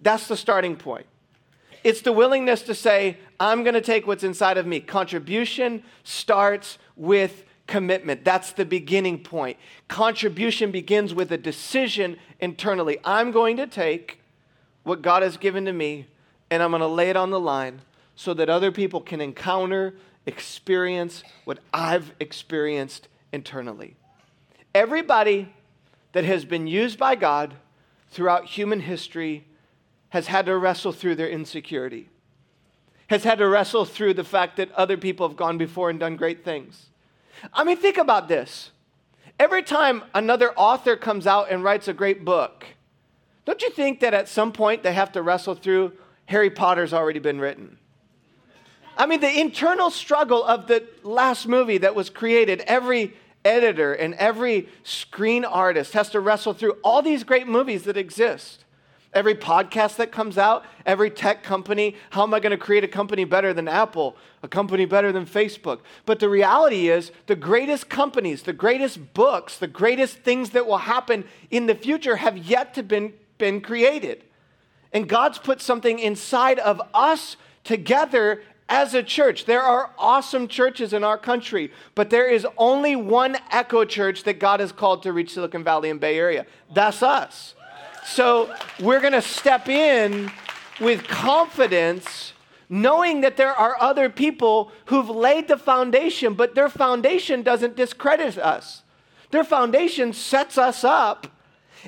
That's 0.00 0.26
the 0.26 0.36
starting 0.36 0.76
point. 0.76 1.06
It's 1.84 2.02
the 2.02 2.12
willingness 2.12 2.62
to 2.62 2.74
say, 2.74 3.18
I'm 3.40 3.64
going 3.64 3.74
to 3.74 3.80
take 3.80 4.06
what's 4.06 4.24
inside 4.24 4.56
of 4.56 4.66
me. 4.66 4.80
Contribution 4.80 5.82
starts 6.04 6.78
with 6.96 7.44
commitment. 7.66 8.24
That's 8.24 8.52
the 8.52 8.64
beginning 8.64 9.22
point. 9.22 9.56
Contribution 9.88 10.70
begins 10.70 11.14
with 11.14 11.32
a 11.32 11.38
decision 11.38 12.16
internally. 12.40 12.98
I'm 13.04 13.32
going 13.32 13.56
to 13.56 13.66
take 13.66 14.21
what 14.82 15.02
God 15.02 15.22
has 15.22 15.36
given 15.36 15.64
to 15.66 15.72
me 15.72 16.06
and 16.52 16.62
I'm 16.62 16.70
going 16.70 16.80
to 16.80 16.86
lay 16.86 17.08
it 17.08 17.16
on 17.16 17.30
the 17.30 17.40
line 17.40 17.80
so 18.14 18.34
that 18.34 18.50
other 18.50 18.70
people 18.70 19.00
can 19.00 19.22
encounter, 19.22 19.94
experience 20.26 21.24
what 21.46 21.60
I've 21.72 22.12
experienced 22.20 23.08
internally. 23.32 23.96
Everybody 24.74 25.50
that 26.12 26.24
has 26.24 26.44
been 26.44 26.66
used 26.66 26.98
by 26.98 27.14
God 27.14 27.54
throughout 28.10 28.44
human 28.44 28.80
history 28.80 29.46
has 30.10 30.26
had 30.26 30.44
to 30.44 30.58
wrestle 30.58 30.92
through 30.92 31.14
their 31.14 31.30
insecurity, 31.30 32.10
has 33.06 33.24
had 33.24 33.38
to 33.38 33.48
wrestle 33.48 33.86
through 33.86 34.12
the 34.12 34.22
fact 34.22 34.58
that 34.58 34.70
other 34.72 34.98
people 34.98 35.26
have 35.26 35.38
gone 35.38 35.56
before 35.56 35.88
and 35.88 35.98
done 35.98 36.16
great 36.16 36.44
things. 36.44 36.90
I 37.54 37.64
mean, 37.64 37.78
think 37.78 37.96
about 37.96 38.28
this. 38.28 38.72
Every 39.40 39.62
time 39.62 40.02
another 40.14 40.52
author 40.52 40.96
comes 40.96 41.26
out 41.26 41.50
and 41.50 41.64
writes 41.64 41.88
a 41.88 41.94
great 41.94 42.26
book, 42.26 42.66
don't 43.44 43.62
you 43.62 43.70
think 43.70 44.00
that 44.00 44.14
at 44.14 44.28
some 44.28 44.52
point 44.52 44.82
they 44.82 44.92
have 44.92 45.12
to 45.12 45.22
wrestle 45.22 45.54
through 45.54 45.92
Harry 46.26 46.50
Potter's 46.50 46.92
already 46.92 47.18
been 47.18 47.40
written? 47.40 47.78
I 48.96 49.06
mean, 49.06 49.20
the 49.20 49.40
internal 49.40 49.90
struggle 49.90 50.44
of 50.44 50.66
the 50.66 50.86
last 51.02 51.48
movie 51.48 51.78
that 51.78 51.94
was 51.94 52.10
created, 52.10 52.60
every 52.66 53.14
editor 53.44 53.92
and 53.94 54.14
every 54.14 54.68
screen 54.82 55.44
artist 55.44 55.94
has 55.94 56.10
to 56.10 56.20
wrestle 56.20 56.52
through 56.52 56.72
all 56.84 57.02
these 57.02 57.24
great 57.24 57.48
movies 57.48 57.84
that 57.84 57.96
exist. 57.96 58.64
Every 59.14 59.34
podcast 59.34 59.96
that 59.96 60.10
comes 60.10 60.38
out, 60.38 60.64
every 60.86 61.10
tech 61.10 61.42
company, 61.42 61.96
how 62.10 62.22
am 62.22 62.32
I 62.32 62.40
going 62.40 62.52
to 62.52 62.56
create 62.56 62.82
a 62.82 62.88
company 62.88 63.24
better 63.24 63.52
than 63.52 63.68
Apple, 63.68 64.16
a 64.42 64.48
company 64.48 64.86
better 64.86 65.12
than 65.12 65.26
Facebook? 65.26 65.80
But 66.06 66.18
the 66.18 66.30
reality 66.30 66.88
is, 66.88 67.12
the 67.26 67.36
greatest 67.36 67.90
companies, 67.90 68.42
the 68.44 68.54
greatest 68.54 69.12
books, 69.12 69.58
the 69.58 69.66
greatest 69.66 70.18
things 70.18 70.50
that 70.50 70.66
will 70.66 70.78
happen 70.78 71.24
in 71.50 71.66
the 71.66 71.74
future 71.74 72.16
have 72.16 72.38
yet 72.38 72.72
to 72.74 72.82
been, 72.82 73.12
been 73.42 73.60
created. 73.60 74.22
And 74.92 75.08
God's 75.08 75.36
put 75.36 75.60
something 75.60 75.98
inside 75.98 76.60
of 76.60 76.80
us 76.94 77.36
together 77.64 78.40
as 78.68 78.94
a 78.94 79.02
church. 79.02 79.46
There 79.46 79.64
are 79.64 79.90
awesome 79.98 80.46
churches 80.46 80.92
in 80.92 81.02
our 81.02 81.18
country, 81.18 81.72
but 81.96 82.08
there 82.08 82.28
is 82.28 82.46
only 82.56 82.94
one 82.94 83.36
echo 83.50 83.84
church 83.84 84.22
that 84.22 84.38
God 84.38 84.60
has 84.60 84.70
called 84.70 85.02
to 85.02 85.12
reach 85.12 85.34
Silicon 85.34 85.64
Valley 85.64 85.90
and 85.90 85.98
Bay 85.98 86.16
Area. 86.16 86.46
That's 86.72 87.02
us. 87.02 87.56
So 88.04 88.54
we're 88.78 89.00
going 89.00 89.12
to 89.12 89.22
step 89.22 89.68
in 89.68 90.30
with 90.80 91.02
confidence, 91.08 92.34
knowing 92.68 93.22
that 93.22 93.36
there 93.36 93.52
are 93.52 93.76
other 93.80 94.08
people 94.08 94.70
who've 94.84 95.10
laid 95.10 95.48
the 95.48 95.58
foundation, 95.58 96.34
but 96.34 96.54
their 96.54 96.68
foundation 96.68 97.42
doesn't 97.42 97.74
discredit 97.74 98.38
us. 98.38 98.84
Their 99.32 99.42
foundation 99.42 100.12
sets 100.12 100.56
us 100.58 100.84
up. 100.84 101.26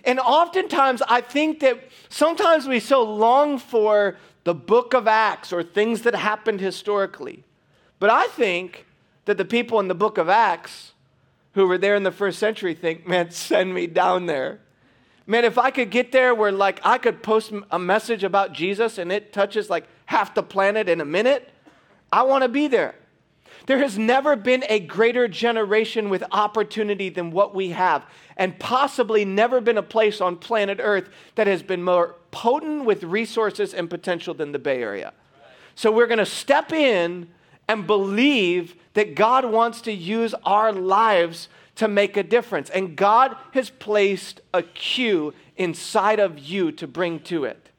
And 0.02 0.18
oftentimes, 0.18 1.02
I 1.09 1.20
think 1.20 1.61
that 1.61 1.78
sometimes 2.09 2.66
we 2.66 2.80
so 2.80 3.02
long 3.02 3.59
for 3.59 4.16
the 4.44 4.54
book 4.54 4.94
of 4.94 5.07
Acts 5.07 5.52
or 5.52 5.62
things 5.62 6.02
that 6.02 6.14
happened 6.14 6.61
historically. 6.61 7.44
But 7.98 8.11
I 8.11 8.26
think 8.26 8.87
that 9.24 9.38
the 9.38 9.44
people 9.44 9.80
in 9.80 9.88
the 9.88 9.94
book 9.94 10.18
of 10.18 10.28
Acts 10.28 10.92
who 11.52 11.66
were 11.66 11.78
there 11.78 11.94
in 11.94 12.02
the 12.02 12.11
first 12.11 12.38
century 12.38 12.74
think, 12.74 13.07
man, 13.07 13.30
send 13.30 13.72
me 13.72 13.87
down 13.87 14.26
there. 14.26 14.61
Man, 15.26 15.44
if 15.44 15.57
I 15.57 15.70
could 15.70 15.90
get 15.90 16.12
there 16.12 16.35
where 16.35 16.52
like 16.52 16.80
I 16.85 16.98
could 16.98 17.22
post 17.22 17.52
a 17.70 17.78
message 17.78 18.24
about 18.24 18.52
Jesus 18.52 18.98
and 18.98 19.11
it 19.11 19.33
touches 19.33 19.70
like 19.70 19.87
half 20.07 20.35
the 20.35 20.42
planet 20.42 20.88
in 20.88 21.00
a 21.00 21.04
minute, 21.04 21.50
I 22.12 22.24
want 22.24 22.42
to 22.42 22.48
be 22.48 22.68
there. 22.68 22.94
There 23.66 23.79
has 23.79 23.98
never 23.98 24.37
been 24.37 24.64
a 24.68 24.79
greater 24.79 25.27
generation 25.27 26.11
with 26.11 26.22
opportunity 26.31 27.09
than 27.09 27.31
what 27.31 27.55
we 27.55 27.70
have, 27.70 28.05
and 28.37 28.59
possibly 28.59 29.24
never 29.24 29.61
been 29.61 29.79
a 29.79 29.83
place 29.83 30.20
on 30.20 30.37
planet 30.37 30.79
Earth 30.83 31.09
that 31.37 31.46
has 31.46 31.62
been 31.62 31.83
more 31.83 32.16
potent 32.31 32.85
with 32.85 33.03
resources 33.05 33.72
and 33.72 33.88
potential 33.88 34.35
than 34.35 34.53
the 34.53 34.59
Bay 34.59 34.83
Area. 34.83 35.12
So 35.74 35.90
we're 35.90 36.07
going 36.07 36.18
to 36.18 36.27
step 36.27 36.72
in 36.72 37.29
and 37.66 37.87
believe 37.87 38.74
that 38.92 39.14
God 39.14 39.44
wants 39.46 39.81
to 39.83 39.92
use 39.92 40.35
our 40.44 40.72
lives 40.72 41.48
to 41.77 41.88
make 41.88 42.16
a 42.16 42.22
difference. 42.22 42.70
And 42.70 42.96
God 42.96 43.37
has 43.53 43.70
placed 43.70 44.40
a 44.53 44.62
Q 44.62 45.35
inside 45.57 46.20
of 46.20 46.38
you 46.38 46.70
to 46.72 46.87
bring 46.87 47.20
to 47.20 47.44
it. 47.44 47.70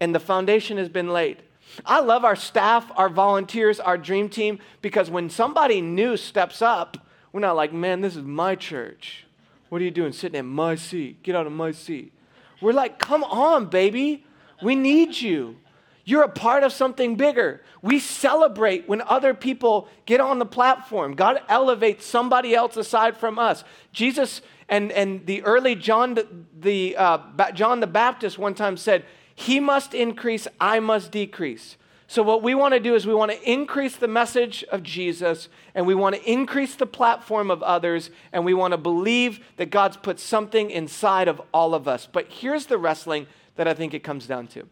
And 0.00 0.14
the 0.14 0.20
foundation 0.20 0.78
has 0.78 0.88
been 0.88 1.12
laid. 1.12 1.42
I 1.84 2.00
love 2.00 2.24
our 2.24 2.36
staff, 2.36 2.90
our 2.96 3.08
volunteers, 3.08 3.80
our 3.80 3.98
dream 3.98 4.28
team, 4.28 4.58
because 4.82 5.10
when 5.10 5.30
somebody 5.30 5.80
new 5.80 6.16
steps 6.16 6.62
up, 6.62 6.96
we're 7.32 7.40
not 7.40 7.56
like, 7.56 7.72
man, 7.72 8.00
this 8.00 8.16
is 8.16 8.22
my 8.22 8.54
church. 8.54 9.26
What 9.68 9.80
are 9.80 9.84
you 9.84 9.90
doing 9.90 10.12
sitting 10.12 10.38
in 10.38 10.46
my 10.46 10.74
seat? 10.74 11.22
Get 11.22 11.36
out 11.36 11.46
of 11.46 11.52
my 11.52 11.72
seat. 11.72 12.12
We're 12.60 12.72
like, 12.72 12.98
come 12.98 13.22
on, 13.24 13.66
baby. 13.66 14.24
We 14.62 14.74
need 14.74 15.20
you. 15.20 15.56
You're 16.04 16.22
a 16.22 16.28
part 16.28 16.64
of 16.64 16.72
something 16.72 17.16
bigger. 17.16 17.60
We 17.82 17.98
celebrate 17.98 18.88
when 18.88 19.02
other 19.02 19.34
people 19.34 19.88
get 20.06 20.20
on 20.20 20.38
the 20.38 20.46
platform. 20.46 21.14
God 21.14 21.42
elevates 21.50 22.06
somebody 22.06 22.54
else 22.54 22.78
aside 22.78 23.18
from 23.18 23.38
us. 23.38 23.62
Jesus 23.92 24.40
and, 24.70 24.90
and 24.92 25.26
the 25.26 25.42
early 25.42 25.74
John 25.74 26.18
the, 26.58 26.96
uh, 26.96 27.52
John 27.52 27.80
the 27.80 27.86
Baptist 27.86 28.38
one 28.38 28.54
time 28.54 28.76
said, 28.78 29.04
"He 29.38 29.60
must 29.60 29.94
increase, 29.94 30.48
I 30.60 30.80
must 30.80 31.12
decrease." 31.12 31.76
So 32.08 32.22
what 32.22 32.42
we 32.42 32.54
want 32.54 32.74
to 32.74 32.80
do 32.80 32.94
is 32.94 33.06
we 33.06 33.14
want 33.14 33.30
to 33.30 33.50
increase 33.50 33.94
the 33.94 34.08
message 34.08 34.64
of 34.72 34.82
Jesus 34.82 35.48
and 35.74 35.86
we 35.86 35.94
want 35.94 36.16
to 36.16 36.30
increase 36.30 36.74
the 36.74 36.86
platform 36.86 37.50
of 37.50 37.62
others 37.62 38.10
and 38.32 38.44
we 38.44 38.54
want 38.54 38.72
to 38.72 38.78
believe 38.78 39.40
that 39.58 39.70
God's 39.70 39.98
put 39.98 40.18
something 40.18 40.70
inside 40.70 41.28
of 41.28 41.40
all 41.52 41.74
of 41.74 41.86
us. 41.86 42.08
But 42.10 42.26
here's 42.30 42.66
the 42.66 42.78
wrestling 42.78 43.26
that 43.56 43.68
I 43.68 43.74
think 43.74 43.94
it 43.94 44.02
comes 44.02 44.26
down 44.26 44.46
to. 44.48 44.66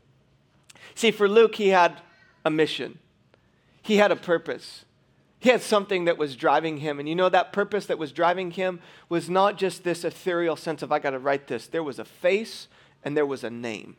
See, 0.94 1.10
for 1.10 1.28
Luke, 1.28 1.56
he 1.56 1.68
had 1.68 2.00
a 2.44 2.50
mission, 2.50 2.98
he 3.82 3.98
had 3.98 4.10
a 4.10 4.16
purpose. 4.16 4.84
He 5.38 5.50
had 5.50 5.60
something 5.60 6.06
that 6.06 6.18
was 6.18 6.34
driving 6.34 6.78
him. 6.78 6.98
And 6.98 7.08
you 7.08 7.14
know, 7.14 7.28
that 7.28 7.52
purpose 7.52 7.86
that 7.86 7.98
was 7.98 8.10
driving 8.10 8.50
him 8.50 8.80
was 9.08 9.28
not 9.30 9.58
just 9.58 9.84
this 9.84 10.02
ethereal 10.02 10.56
sense 10.56 10.82
of, 10.82 10.90
I 10.90 10.98
got 10.98 11.10
to 11.10 11.18
write 11.18 11.46
this. 11.46 11.66
There 11.68 11.84
was 11.84 11.98
a 11.98 12.04
face 12.04 12.66
and 13.04 13.16
there 13.16 13.26
was 13.26 13.44
a 13.44 13.50
name. 13.50 13.96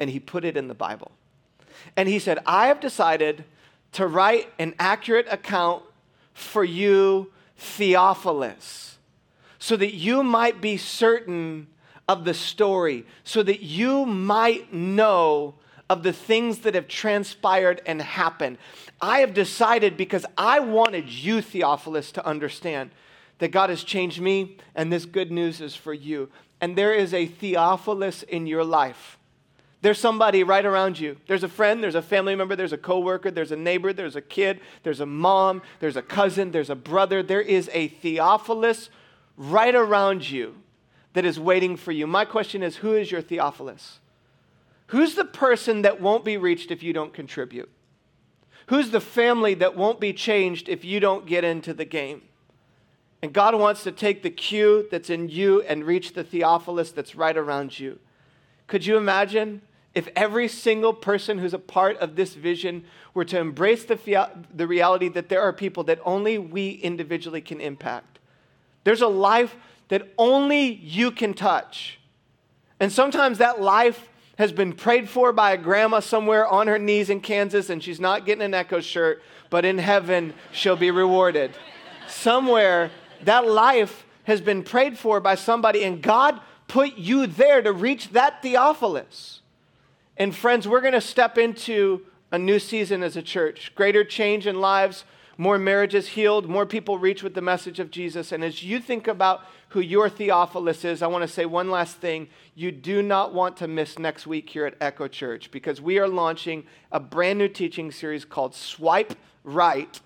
And 0.00 0.10
he 0.10 0.20
put 0.20 0.44
it 0.44 0.56
in 0.56 0.68
the 0.68 0.74
Bible. 0.74 1.10
And 1.96 2.08
he 2.08 2.18
said, 2.18 2.38
I 2.46 2.68
have 2.68 2.80
decided 2.80 3.44
to 3.92 4.06
write 4.06 4.52
an 4.58 4.74
accurate 4.78 5.26
account 5.30 5.82
for 6.34 6.64
you, 6.64 7.32
Theophilus, 7.56 8.98
so 9.58 9.76
that 9.76 9.94
you 9.94 10.22
might 10.22 10.60
be 10.60 10.76
certain 10.76 11.66
of 12.06 12.24
the 12.24 12.34
story, 12.34 13.04
so 13.24 13.42
that 13.42 13.62
you 13.62 14.06
might 14.06 14.72
know 14.72 15.54
of 15.90 16.02
the 16.02 16.12
things 16.12 16.60
that 16.60 16.74
have 16.74 16.86
transpired 16.88 17.80
and 17.86 18.00
happened. 18.00 18.58
I 19.00 19.20
have 19.20 19.34
decided 19.34 19.96
because 19.96 20.24
I 20.36 20.60
wanted 20.60 21.08
you, 21.08 21.40
Theophilus, 21.40 22.12
to 22.12 22.26
understand 22.26 22.90
that 23.38 23.48
God 23.48 23.70
has 23.70 23.84
changed 23.84 24.20
me, 24.20 24.56
and 24.74 24.92
this 24.92 25.06
good 25.06 25.30
news 25.30 25.60
is 25.60 25.74
for 25.74 25.94
you. 25.94 26.28
And 26.60 26.76
there 26.76 26.92
is 26.92 27.14
a 27.14 27.26
Theophilus 27.26 28.22
in 28.24 28.46
your 28.46 28.64
life. 28.64 29.17
There's 29.80 29.98
somebody 29.98 30.42
right 30.42 30.64
around 30.64 30.98
you. 30.98 31.16
There's 31.28 31.44
a 31.44 31.48
friend, 31.48 31.82
there's 31.82 31.94
a 31.94 32.02
family 32.02 32.34
member, 32.34 32.56
there's 32.56 32.72
a 32.72 32.78
coworker, 32.78 33.30
there's 33.30 33.52
a 33.52 33.56
neighbor, 33.56 33.92
there's 33.92 34.16
a 34.16 34.20
kid, 34.20 34.60
there's 34.82 35.00
a 35.00 35.06
mom, 35.06 35.62
there's 35.78 35.96
a 35.96 36.02
cousin, 36.02 36.50
there's 36.50 36.70
a 36.70 36.74
brother. 36.74 37.22
There 37.22 37.40
is 37.40 37.70
a 37.72 37.88
Theophilus 37.88 38.90
right 39.36 39.74
around 39.74 40.28
you 40.28 40.56
that 41.12 41.24
is 41.24 41.38
waiting 41.38 41.76
for 41.76 41.92
you. 41.92 42.06
My 42.06 42.24
question 42.24 42.62
is 42.62 42.76
who 42.76 42.94
is 42.94 43.12
your 43.12 43.22
Theophilus? 43.22 44.00
Who's 44.88 45.14
the 45.14 45.24
person 45.24 45.82
that 45.82 46.00
won't 46.00 46.24
be 46.24 46.36
reached 46.36 46.70
if 46.70 46.82
you 46.82 46.92
don't 46.92 47.12
contribute? 47.12 47.70
Who's 48.66 48.90
the 48.90 49.00
family 49.00 49.54
that 49.54 49.76
won't 49.76 50.00
be 50.00 50.12
changed 50.12 50.68
if 50.68 50.84
you 50.84 50.98
don't 50.98 51.26
get 51.26 51.44
into 51.44 51.72
the 51.72 51.84
game? 51.84 52.22
And 53.22 53.32
God 53.32 53.54
wants 53.54 53.82
to 53.84 53.92
take 53.92 54.22
the 54.22 54.30
Q 54.30 54.86
that's 54.90 55.10
in 55.10 55.28
you 55.28 55.62
and 55.62 55.84
reach 55.84 56.14
the 56.14 56.24
Theophilus 56.24 56.90
that's 56.90 57.14
right 57.14 57.36
around 57.36 57.78
you. 57.78 57.98
Could 58.66 58.86
you 58.86 58.96
imagine 58.96 59.62
if 59.98 60.08
every 60.14 60.46
single 60.46 60.92
person 60.92 61.38
who's 61.38 61.52
a 61.52 61.58
part 61.58 61.96
of 61.96 62.14
this 62.14 62.34
vision 62.34 62.84
were 63.14 63.24
to 63.24 63.36
embrace 63.36 63.84
the, 63.84 64.30
the 64.54 64.64
reality 64.64 65.08
that 65.08 65.28
there 65.28 65.42
are 65.42 65.52
people 65.52 65.82
that 65.82 65.98
only 66.04 66.38
we 66.38 66.70
individually 66.70 67.40
can 67.40 67.60
impact? 67.60 68.20
There's 68.84 69.02
a 69.02 69.08
life 69.08 69.56
that 69.88 70.08
only 70.16 70.66
you 70.66 71.10
can 71.10 71.34
touch. 71.34 71.98
And 72.78 72.92
sometimes 72.92 73.38
that 73.38 73.60
life 73.60 74.08
has 74.38 74.52
been 74.52 74.72
prayed 74.72 75.08
for 75.08 75.32
by 75.32 75.50
a 75.50 75.56
grandma 75.56 75.98
somewhere 75.98 76.46
on 76.46 76.68
her 76.68 76.78
knees 76.78 77.10
in 77.10 77.20
Kansas, 77.20 77.68
and 77.68 77.82
she's 77.82 77.98
not 77.98 78.24
getting 78.24 78.44
an 78.44 78.54
Echo 78.54 78.80
shirt, 78.80 79.20
but 79.50 79.64
in 79.64 79.78
heaven 79.78 80.32
she'll 80.52 80.76
be 80.76 80.92
rewarded. 80.92 81.50
Somewhere, 82.06 82.92
that 83.24 83.48
life 83.48 84.06
has 84.24 84.40
been 84.40 84.62
prayed 84.62 84.96
for 84.96 85.18
by 85.18 85.34
somebody, 85.34 85.82
and 85.82 86.00
God 86.00 86.40
put 86.68 86.96
you 86.96 87.26
there 87.26 87.60
to 87.62 87.72
reach 87.72 88.10
that 88.10 88.42
Theophilus. 88.42 89.40
And 90.18 90.34
friends, 90.34 90.66
we're 90.68 90.80
going 90.80 90.92
to 90.92 91.00
step 91.00 91.38
into 91.38 92.04
a 92.30 92.38
new 92.38 92.58
season 92.58 93.02
as 93.02 93.16
a 93.16 93.22
church, 93.22 93.72
greater 93.74 94.04
change 94.04 94.46
in 94.46 94.60
lives, 94.60 95.04
more 95.38 95.58
marriages 95.58 96.08
healed, 96.08 96.48
more 96.48 96.66
people 96.66 96.98
reach 96.98 97.22
with 97.22 97.34
the 97.34 97.40
message 97.40 97.78
of 97.78 97.90
Jesus. 97.90 98.32
And 98.32 98.42
as 98.44 98.62
you 98.62 98.80
think 98.80 99.06
about 99.06 99.42
who 99.68 99.80
your 99.80 100.08
Theophilus 100.10 100.84
is, 100.84 101.00
I 101.00 101.06
want 101.06 101.22
to 101.22 101.28
say 101.28 101.46
one 101.46 101.70
last 101.70 101.98
thing. 101.98 102.28
You 102.56 102.72
do 102.72 103.00
not 103.00 103.32
want 103.32 103.56
to 103.58 103.68
miss 103.68 103.98
next 103.98 104.26
week 104.26 104.50
here 104.50 104.66
at 104.66 104.74
Echo 104.80 105.06
Church 105.06 105.50
because 105.52 105.80
we 105.80 105.98
are 105.98 106.08
launching 106.08 106.64
a 106.90 106.98
brand 106.98 107.38
new 107.38 107.48
teaching 107.48 107.92
series 107.92 108.24
called 108.24 108.54
Swipe 108.54 109.14
Right 109.44 110.00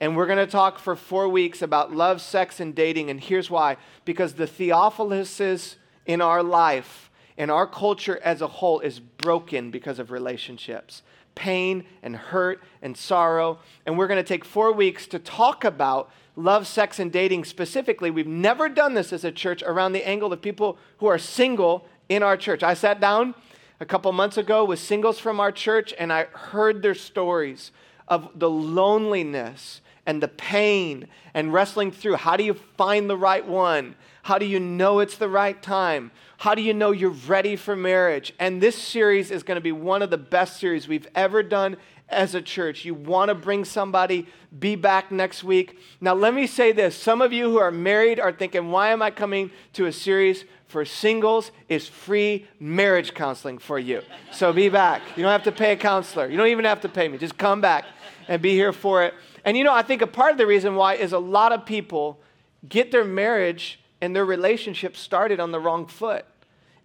and 0.00 0.16
we're 0.16 0.26
going 0.26 0.38
to 0.38 0.46
talk 0.46 0.78
for 0.78 0.96
four 0.96 1.28
weeks 1.28 1.60
about 1.60 1.92
love, 1.92 2.22
sex, 2.22 2.58
and 2.58 2.74
dating. 2.74 3.10
And 3.10 3.20
here's 3.20 3.50
why 3.50 3.76
because 4.04 4.34
the 4.34 4.46
Theophiluses 4.46 5.76
in 6.06 6.22
our 6.22 6.42
life 6.42 7.09
and 7.40 7.50
our 7.50 7.66
culture 7.66 8.20
as 8.22 8.42
a 8.42 8.46
whole 8.46 8.80
is 8.80 9.00
broken 9.00 9.70
because 9.70 9.98
of 9.98 10.10
relationships 10.10 11.02
pain 11.36 11.84
and 12.02 12.14
hurt 12.14 12.62
and 12.82 12.94
sorrow. 12.94 13.58
And 13.86 13.96
we're 13.96 14.08
going 14.08 14.22
to 14.22 14.28
take 14.28 14.44
four 14.44 14.72
weeks 14.72 15.06
to 15.06 15.18
talk 15.18 15.64
about 15.64 16.10
love, 16.36 16.66
sex, 16.66 16.98
and 16.98 17.10
dating 17.10 17.44
specifically. 17.44 18.10
We've 18.10 18.26
never 18.26 18.68
done 18.68 18.92
this 18.92 19.10
as 19.10 19.24
a 19.24 19.32
church 19.32 19.62
around 19.62 19.92
the 19.92 20.06
angle 20.06 20.32
of 20.34 20.42
people 20.42 20.76
who 20.98 21.06
are 21.06 21.16
single 21.16 21.86
in 22.10 22.22
our 22.22 22.36
church. 22.36 22.62
I 22.62 22.74
sat 22.74 23.00
down 23.00 23.34
a 23.78 23.86
couple 23.86 24.12
months 24.12 24.36
ago 24.36 24.64
with 24.64 24.80
singles 24.80 25.18
from 25.18 25.40
our 25.40 25.52
church 25.52 25.94
and 25.98 26.12
I 26.12 26.24
heard 26.24 26.82
their 26.82 26.96
stories 26.96 27.70
of 28.06 28.28
the 28.38 28.50
loneliness 28.50 29.80
and 30.04 30.22
the 30.22 30.28
pain 30.28 31.06
and 31.32 31.54
wrestling 31.54 31.92
through. 31.92 32.16
How 32.16 32.36
do 32.36 32.44
you 32.44 32.54
find 32.54 33.08
the 33.08 33.16
right 33.16 33.46
one? 33.46 33.94
How 34.24 34.38
do 34.38 34.44
you 34.44 34.60
know 34.60 34.98
it's 34.98 35.16
the 35.16 35.28
right 35.28 35.60
time? 35.62 36.10
How 36.40 36.54
do 36.54 36.62
you 36.62 36.72
know 36.72 36.90
you're 36.90 37.10
ready 37.10 37.54
for 37.54 37.76
marriage? 37.76 38.32
And 38.38 38.62
this 38.62 38.74
series 38.74 39.30
is 39.30 39.42
going 39.42 39.56
to 39.56 39.60
be 39.60 39.72
one 39.72 40.00
of 40.00 40.08
the 40.08 40.16
best 40.16 40.58
series 40.58 40.88
we've 40.88 41.06
ever 41.14 41.42
done 41.42 41.76
as 42.08 42.34
a 42.34 42.40
church. 42.40 42.82
You 42.82 42.94
want 42.94 43.28
to 43.28 43.34
bring 43.34 43.62
somebody, 43.62 44.26
be 44.58 44.74
back 44.74 45.12
next 45.12 45.44
week. 45.44 45.78
Now, 46.00 46.14
let 46.14 46.32
me 46.32 46.46
say 46.46 46.72
this 46.72 46.96
some 46.96 47.20
of 47.20 47.30
you 47.30 47.50
who 47.50 47.58
are 47.58 47.70
married 47.70 48.18
are 48.18 48.32
thinking, 48.32 48.70
why 48.70 48.88
am 48.88 49.02
I 49.02 49.10
coming 49.10 49.50
to 49.74 49.84
a 49.84 49.92
series 49.92 50.46
for 50.66 50.82
singles? 50.86 51.50
Is 51.68 51.88
free 51.88 52.48
marriage 52.58 53.12
counseling 53.12 53.58
for 53.58 53.78
you. 53.78 54.00
So 54.32 54.50
be 54.50 54.70
back. 54.70 55.02
You 55.16 55.22
don't 55.22 55.32
have 55.32 55.42
to 55.42 55.52
pay 55.52 55.72
a 55.72 55.76
counselor, 55.76 56.26
you 56.26 56.38
don't 56.38 56.48
even 56.48 56.64
have 56.64 56.80
to 56.80 56.88
pay 56.88 57.06
me. 57.06 57.18
Just 57.18 57.36
come 57.36 57.60
back 57.60 57.84
and 58.28 58.40
be 58.40 58.54
here 58.54 58.72
for 58.72 59.04
it. 59.04 59.12
And 59.44 59.58
you 59.58 59.64
know, 59.64 59.74
I 59.74 59.82
think 59.82 60.00
a 60.00 60.06
part 60.06 60.32
of 60.32 60.38
the 60.38 60.46
reason 60.46 60.74
why 60.74 60.94
is 60.94 61.12
a 61.12 61.18
lot 61.18 61.52
of 61.52 61.66
people 61.66 62.18
get 62.66 62.92
their 62.92 63.04
marriage 63.04 63.78
and 64.00 64.16
their 64.16 64.24
relationship 64.24 64.96
started 64.96 65.38
on 65.38 65.52
the 65.52 65.60
wrong 65.60 65.86
foot. 65.86 66.24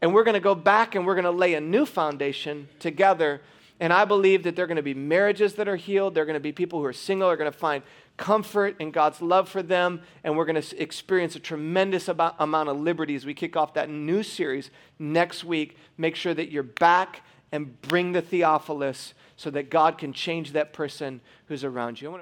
And 0.06 0.14
we're 0.14 0.24
going 0.24 0.36
to 0.36 0.40
go 0.40 0.54
back 0.54 0.94
and 0.94 1.04
we're 1.04 1.16
going 1.16 1.24
to 1.24 1.32
lay 1.32 1.56
a 1.56 1.60
new 1.60 1.84
foundation 1.84 2.68
together. 2.78 3.42
And 3.80 3.92
I 3.92 4.06
believe 4.06 4.44
that 4.44 4.56
there 4.56 4.66
are 4.66 4.68
going 4.68 4.76
to 4.76 4.84
be 4.84 4.94
marriages 4.94 5.56
that 5.56 5.68
are 5.68 5.78
healed. 5.78 6.14
There 6.14 6.22
are 6.22 6.28
going 6.28 6.36
to 6.36 6.40
be 6.40 6.52
people 6.52 6.78
who 6.78 6.86
are 6.86 6.94
single, 6.94 7.28
are 7.28 7.36
going 7.36 7.52
to 7.52 7.58
find 7.58 7.82
comfort 8.16 8.76
in 8.78 8.92
God's 8.92 9.20
love 9.20 9.50
for 9.50 9.64
them. 9.64 10.04
And 10.24 10.38
we're 10.38 10.46
going 10.46 10.62
to 10.62 10.80
experience 10.80 11.36
a 11.36 11.40
tremendous 11.40 12.08
amount 12.08 12.70
of 12.70 12.80
liberty 12.80 13.16
as 13.16 13.26
we 13.26 13.34
kick 13.34 13.58
off 13.58 13.74
that 13.74 13.90
new 13.90 14.22
series 14.22 14.70
next 15.00 15.44
week. 15.44 15.76
Make 15.98 16.16
sure 16.16 16.36
that 16.36 16.52
you're 16.52 16.62
back 16.62 17.24
and 17.52 17.82
bring 17.82 18.12
the 18.12 18.22
Theophilus 18.22 19.16
so 19.38 19.50
that 19.50 19.72
God 19.72 19.98
can 19.98 20.14
change 20.14 20.52
that 20.52 20.72
person 20.72 21.20
who's 21.48 21.64
around 21.64 22.00
you. 22.00 22.22